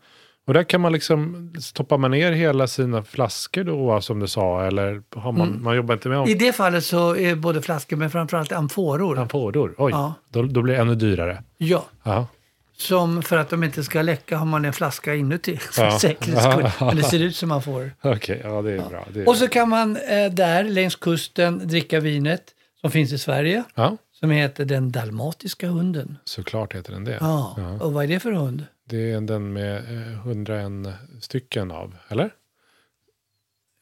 [0.49, 0.51] Ja.
[0.51, 4.65] Och där kan man liksom, stoppar man ner hela sina flaskor då som du sa?
[4.67, 5.63] Eller har man, Mm.
[5.65, 9.19] man jobbar inte med I det fallet så är både flaskor men framförallt amforor.
[9.19, 9.75] amforor?
[9.79, 10.15] Oj, Ja.
[10.31, 11.43] då, då blir det ännu dyrare.
[11.59, 12.27] Ja, Ja.
[12.77, 15.99] som för att de inte ska läcka har man en flaska inuti för Ja.
[15.99, 16.71] säkerhets skull.
[16.87, 17.91] Men det ser ut som man får.
[18.03, 19.07] Okej, ja det är bra.
[19.13, 22.43] Det är Och så kan man eh, där längs kusten dricka vinet
[22.81, 23.65] som finns i Sverige.
[23.75, 26.17] Ja, Som heter den dalmatiska hunden.
[26.25, 27.19] såklart heter den det.
[27.21, 27.57] Ja.
[27.81, 28.65] Och vad är det för hund?
[28.89, 32.31] Det är den med eh, 101 stycken av, eller?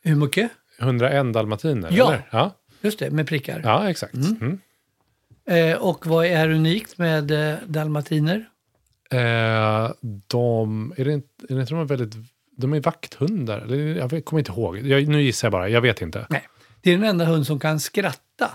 [0.04, 0.50] Hur mycket?
[0.80, 2.08] 101 dalmatiner, Ja.
[2.08, 2.28] eller?
[2.32, 2.52] Ja.
[2.80, 3.60] Just det, med prickar.
[3.64, 4.14] Ja, exakt.
[4.14, 4.60] Mm.
[5.48, 8.48] Eh, och vad är unikt med eh, dalmatiner?
[9.10, 9.90] Eh,
[10.26, 12.14] de, är det inte, är det inte de är väldigt,
[12.56, 13.74] de är vakthundar?
[13.74, 14.78] Jag kommer inte ihåg.
[14.78, 16.26] Jag, nu gissar jag bara, jag vet inte.
[16.30, 16.42] Nej,
[16.80, 18.50] det är den enda hund som kan skratta.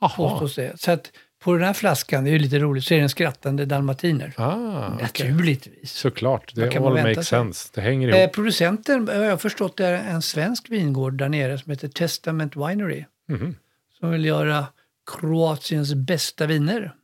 [0.00, 0.10] Jaha.
[0.16, 0.80] påstås det.
[0.80, 1.12] Så att
[1.44, 4.34] på den här flaskan, det är ju lite roligt, så är det en skrattande dalmatiner.
[4.36, 4.88] Ah.
[5.00, 5.92] Naturligtvis.
[5.92, 7.68] Såklart, Vad det all makes sense.
[7.74, 8.32] Det hänger Eh, ihop.
[8.32, 13.04] producenten, har jag förstått, är en svensk vingård där nere som heter Testament Winery.
[13.28, 13.54] Mhm.
[14.00, 14.66] Som vill göra
[15.10, 16.94] Kroatiens bästa viner.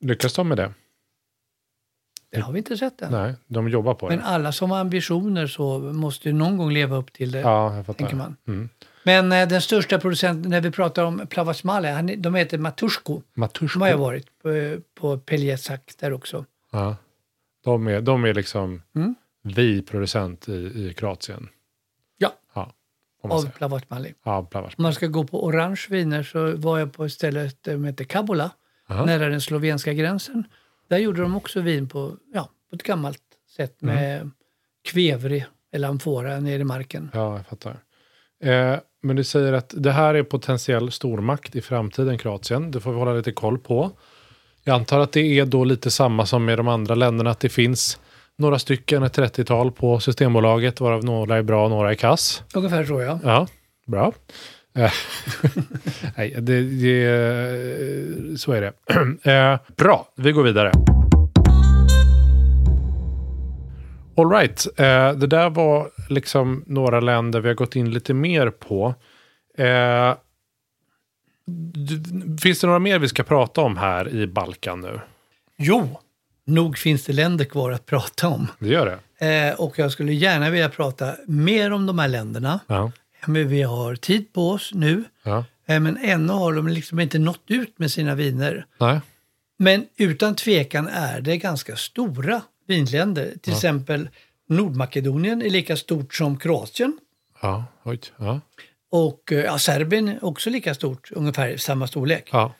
[0.00, 0.72] Lyckas de med det?
[2.30, 3.12] Det har vi inte sett än.
[3.12, 4.24] Nej, de jobbar på Men det.
[4.24, 7.86] alla som har ambitioner så måste ju någon gång leva upp till det, Ja, jag
[7.86, 7.98] fattar.
[7.98, 8.36] tänker man.
[8.48, 8.68] Mm.
[9.04, 13.22] Men eh, den största producenten, när vi pratar om Plavasmale, han, de heter Matushko.
[13.34, 13.78] Matushko.
[13.78, 16.44] De har jag varit på, eh, på Peljesak där också.
[16.72, 16.96] Ja.
[17.64, 19.14] De, är, de är liksom Mm.
[19.42, 21.48] vi producent i, i Kroatien.
[22.18, 22.32] Ja.
[22.54, 22.72] Ja,
[23.22, 23.52] Av säga.
[23.52, 24.08] Plavasmale.
[24.24, 24.74] Ja, Plavac.
[24.78, 28.04] Om man ska gå på orange viner så var jag på ett ställe som heter
[28.04, 28.50] Kabola,
[28.88, 29.04] Aha.
[29.04, 30.44] nära den slovenska gränsen.
[30.88, 33.22] Där gjorde de också vin på, ja, på ett gammalt
[33.56, 34.32] sätt med Mm.
[34.84, 37.10] kvevrig eller amfora nere i marken.
[37.14, 37.76] Ja, jag fattar.
[38.42, 42.70] Eh, men du säger att det här är potentiell stormakt i framtiden, Kroatien.
[42.70, 43.90] Det får vi hålla lite koll på.
[44.62, 47.48] Jag antar att det är då lite samma som med de andra länderna, att det
[47.48, 47.98] finns
[48.36, 52.42] några stycken, ett 30-tal på Systembolaget, varav några är bra och några är kass.
[52.54, 53.20] Ungefär så ja.
[53.24, 53.46] Ja,
[53.86, 54.12] bra.
[54.78, 54.92] Eh,
[56.16, 58.72] Nej, det, det, så är det.
[59.30, 60.72] Eh, bra, vi går vidare.
[64.16, 68.50] All right, eh, det där var liksom några länder vi har gått in lite mer
[68.50, 68.94] på.
[69.58, 70.14] Eh,
[72.42, 75.00] finns det några mer vi ska prata om här i Balkan nu?
[75.56, 76.00] Jo,
[76.46, 78.46] nog finns det länder kvar att prata om.
[78.58, 78.98] Det gör det?
[79.26, 82.60] Eh, och jag skulle gärna vilja prata mer om de här länderna.
[82.66, 82.92] Ja.
[83.26, 85.04] Men vi har tid på oss nu.
[85.22, 85.44] ja.
[85.66, 88.66] Eh, men ännu har de liksom inte nått ut med sina viner.
[88.80, 89.00] Nej.
[89.58, 93.32] Men utan tvekan är det ganska stora vinländer.
[93.42, 94.08] Till exempel
[94.48, 96.98] Nordmakedonien är lika stort som Kroatien.
[97.42, 98.00] Ja, oj.
[98.16, 98.40] Ja.
[98.90, 102.28] Och eh, ja, Serbien är också lika stort, ungefär samma storlek.
[102.32, 102.54] ja.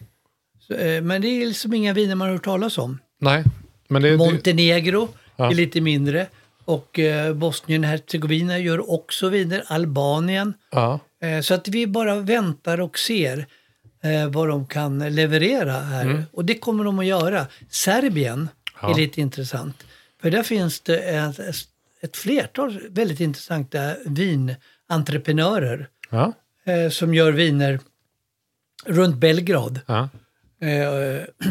[0.60, 2.98] Så, eh, men det är liksom inga viner man har hört talas om.
[3.20, 3.44] Nej,
[3.88, 4.10] men det...
[4.10, 5.50] det Montenegro Ja.
[5.50, 6.26] är lite mindre.
[6.64, 9.64] Och eh, Bosnien-Hercegovina gör också viner.
[9.66, 10.54] Albanien.
[10.70, 11.00] ja.
[11.22, 13.46] Eh, så att vi bara väntar och ser
[14.02, 16.24] eh, vad de kan leverera här.
[16.32, 17.46] Och det kommer de att göra.
[17.70, 18.48] Serbien
[18.82, 18.90] Ja.
[18.90, 19.84] är lite intressant.
[20.22, 21.38] För där finns det ett,
[22.04, 26.32] ett flertal väldigt intressanta vinentreprenörer ja.
[26.64, 27.80] eh, som gör viner
[28.86, 29.80] runt Belgrad.
[29.86, 30.08] ja.
[30.60, 31.22] Eh,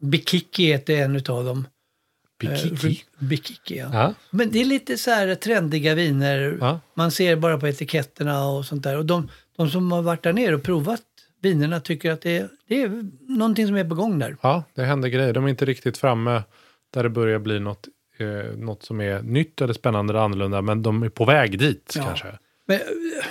[0.00, 1.66] Bikiki heter en utav dem.
[2.40, 2.88] Bikiki.
[2.88, 3.90] Eh, Bikiki, ja.
[3.92, 4.14] Ja.
[4.30, 6.58] Men det är lite så här trendiga viner.
[6.60, 6.80] Ja.
[6.94, 8.98] Man ser bara på etiketterna och sånt där.
[8.98, 11.02] Och de, de som har varit där nere och provat
[11.42, 14.36] vinerna tycker att det är, det är någonting som är på gång där.
[14.42, 15.32] Ja, det händer grejer.
[15.32, 16.42] De är inte riktigt framme
[16.90, 17.88] där det börjar bli något,
[18.18, 21.92] eh, något som är nytt eller spännande eller annorlunda, men de är på väg dit
[21.96, 22.04] Ja.
[22.04, 22.26] kanske.
[22.66, 22.82] Men, eh,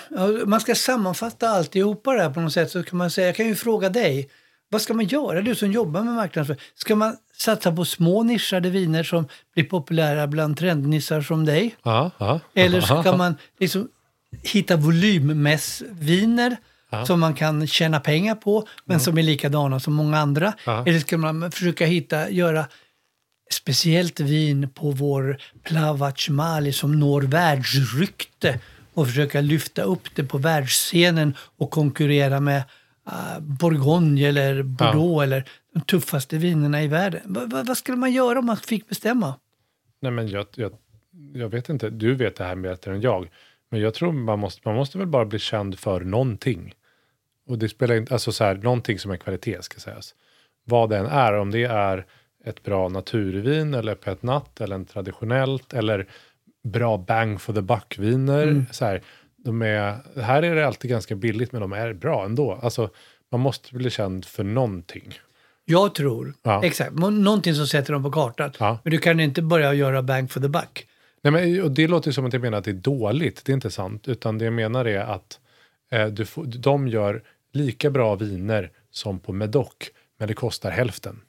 [0.09, 3.35] ja, man ska sammanfatta alltihopa det här på något sätt så kan man säga, jag
[3.35, 4.29] kan ju fråga dig,
[4.69, 6.61] vad ska man göra, du som jobbar med marknadsföring?
[6.75, 11.75] Ska man satsa på små nischade viner som blir populära bland trendnissar som dig?
[11.83, 12.39] Ja, ja.
[12.53, 13.87] Eller ska man liksom
[14.43, 14.75] hitta
[15.47, 16.57] volymmässviner
[17.05, 20.53] som man kan tjäna pengar på, men som är likadana som många andra?
[20.85, 22.65] Eller ska man försöka hitta, göra
[23.53, 26.29] speciellt vin på vår Plavac
[26.71, 28.59] som når världsrykte
[28.93, 32.63] och försöka lyfta upp det på världsscenen och konkurrera med
[33.07, 37.21] uh, Bourgogne eller Bordeaux eller de tuffaste vinerna i världen.
[37.25, 39.35] Va, va, vad skulle man göra om man fick bestämma?
[40.01, 40.71] Nej, men jag, jag,
[41.33, 41.89] jag vet inte.
[41.89, 43.29] Du vet det här bättre än jag.
[43.69, 46.73] Men jag tror man måste, man måste väl bara bli känd för någonting.
[47.47, 50.15] Och det spelar inte, alltså så här, någonting som är kvalitet ska sägas.
[50.63, 52.05] Vad den är, om det är
[52.45, 56.07] ett bra naturvin eller pet nat eller en traditionellt eller
[56.63, 58.65] bra bang for the buck-viner.
[58.71, 59.01] Så här,
[59.37, 62.59] de är, här är det alltid ganska billigt men de är bra ändå.
[62.61, 62.89] Alltså,
[63.31, 65.13] man måste bli känd för någonting.
[65.65, 66.63] Jag tror, Ja.
[66.63, 68.51] exakt, någonting som sätter dem på kartan.
[68.59, 68.79] Ja.
[68.83, 70.87] Men du kan inte börja göra bang for the buck.
[71.21, 73.45] Nej, men, och det låter som att jag menar att det är dåligt.
[73.45, 74.07] Det är inte sant.
[74.07, 75.39] Utan det jag menar är att
[75.91, 77.23] eh, du får, de gör
[77.53, 79.67] lika bra viner som på Medoc.
[80.19, 81.21] Men det kostar hälften.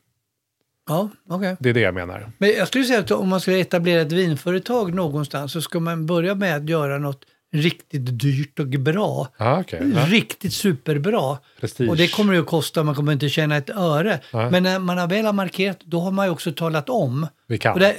[0.87, 1.57] Ja, okej.
[1.61, 2.33] Det är det jag menar.
[2.39, 6.07] Men jag skulle säga att om man skulle etablera ett vinföretag någonstans så ska man
[6.07, 9.29] börja med att göra något riktigt dyrt och bra.
[9.37, 9.81] Ah, okay.
[9.93, 11.39] Riktigt superbra.
[11.61, 11.89] Prestige.
[11.91, 14.21] Och det kommer ju att kosta, man kommer inte tjäna ett öre.
[14.33, 14.51] Nej.
[14.51, 17.59] Men när man har väl har markerat, då har man ju också talat om Vi
[17.59, 17.79] kan.
[17.79, 17.97] det,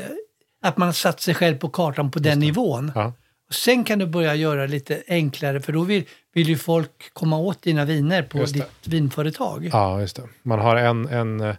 [0.62, 2.92] att man har satt sig själv på kartan på den nivån.
[2.96, 3.14] Ja.
[3.48, 7.38] Och sen kan du börja göra lite enklare, för då vill, vill ju folk komma
[7.38, 8.60] åt dina viner på Just det.
[8.60, 9.70] ditt vinföretag.
[9.74, 10.22] ja, just det.
[10.44, 11.56] Man har en, en, eh,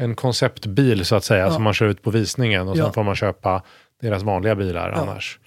[0.00, 1.50] en konceptbil så att säga Ja.
[1.50, 2.84] som man kör ut på visningen och Ja.
[2.84, 3.62] sen får man köpa
[4.00, 5.02] deras vanliga bilar Ja.
[5.02, 5.38] annars.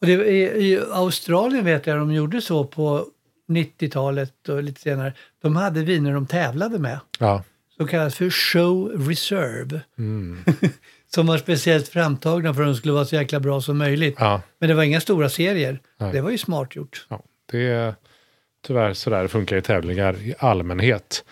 [0.00, 3.06] Och det, i, I Australien vet jag de gjorde så på
[3.48, 5.12] 90-talet och lite senare.
[5.42, 6.98] De hade viner de tävlade med.
[7.18, 7.42] Ja.
[7.76, 9.80] Som kallas för Show Reserve.
[9.98, 10.38] Mm.
[11.14, 14.16] som var speciellt framtagna för att de skulle vara så jäkla bra som möjligt.
[14.18, 14.42] Ja.
[14.58, 15.80] Men det var inga stora serier.
[16.00, 16.12] Nej.
[16.12, 17.06] Det var ju smart gjort.
[17.08, 17.22] ja.
[17.52, 17.94] Det är
[18.66, 21.24] tyvärr sådär det funkar i tävlingar i allmänhet.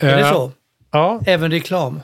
[0.00, 0.52] Är det Eh, så?
[0.92, 2.00] Ja, Även reklam?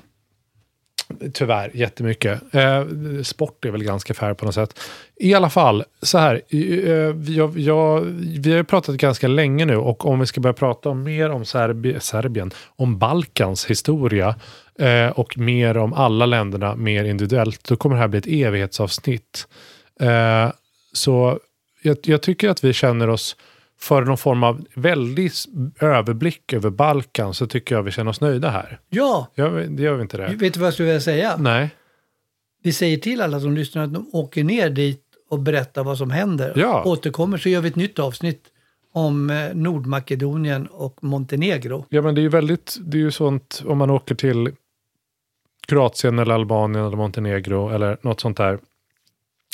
[1.32, 2.54] Tyvärr, jättemycket.
[2.54, 2.84] Eh,
[3.22, 4.80] sport är väl ganska fair på något sätt.
[5.16, 6.42] I alla fall, så här.
[6.48, 8.00] Eh, jag, jag,
[8.40, 11.44] vi har pratat ganska länge nu och om vi ska börja prata om mer om
[11.44, 14.34] Serbi, Serbien, om Balkans historia
[14.78, 19.48] eh, och mer om alla länderna mer individuellt, då kommer det här bli ett evighetsavsnitt.
[20.00, 20.52] Eh,
[20.92, 21.38] så
[21.82, 23.36] jag, jag tycker att vi känner oss
[23.80, 25.32] för någon form av väldig
[25.80, 28.80] överblick över Balkan så tycker jag vi känner oss nöjda här.
[28.88, 30.34] Ja, vi, det gör vi inte det?
[30.36, 31.36] vet du vad jag skulle vilja säga?
[31.36, 31.70] Nej.
[32.62, 36.10] Vi säger till alla som lyssnar att de åker ner dit och berättar vad som
[36.10, 36.52] händer.
[36.56, 36.82] Ja.
[36.84, 38.44] Återkommer så gör vi ett nytt avsnitt
[38.92, 41.86] om eh, Nordmakedonien och Montenegro.
[41.88, 44.52] Ja, men det är ju väldigt, det är ju sånt om man åker till
[45.68, 48.58] Kroatien eller Albanien eller Montenegro eller något sånt där.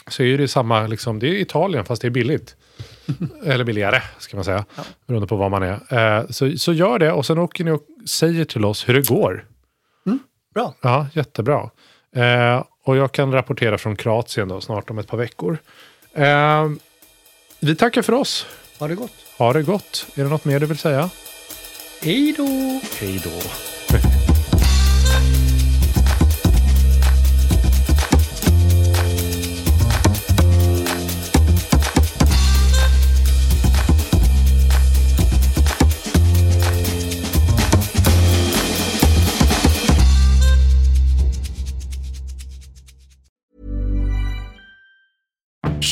[0.09, 2.57] Så är det samma, liksom, det är Italien fast det är billigt.
[3.44, 4.64] eller billigare ska man säga.
[5.07, 6.18] Beroende på var man är.
[6.18, 9.09] Eh, så, så gör det och sen åker ni och säger till oss hur det
[9.09, 9.44] går.
[10.55, 10.74] Bra.
[10.80, 11.70] Ja, jättebra.
[12.16, 15.59] Eh, och jag kan rapportera från Kroatien då, snart om ett par veckor.
[16.12, 16.70] Eh,
[17.61, 18.46] vi tackar för oss.
[18.78, 19.12] Ha det gott.
[19.38, 20.07] Ha det gott.
[20.14, 21.11] Är det något mer du vill säga?
[22.02, 22.80] Hej då!
[23.00, 24.13] Hej då.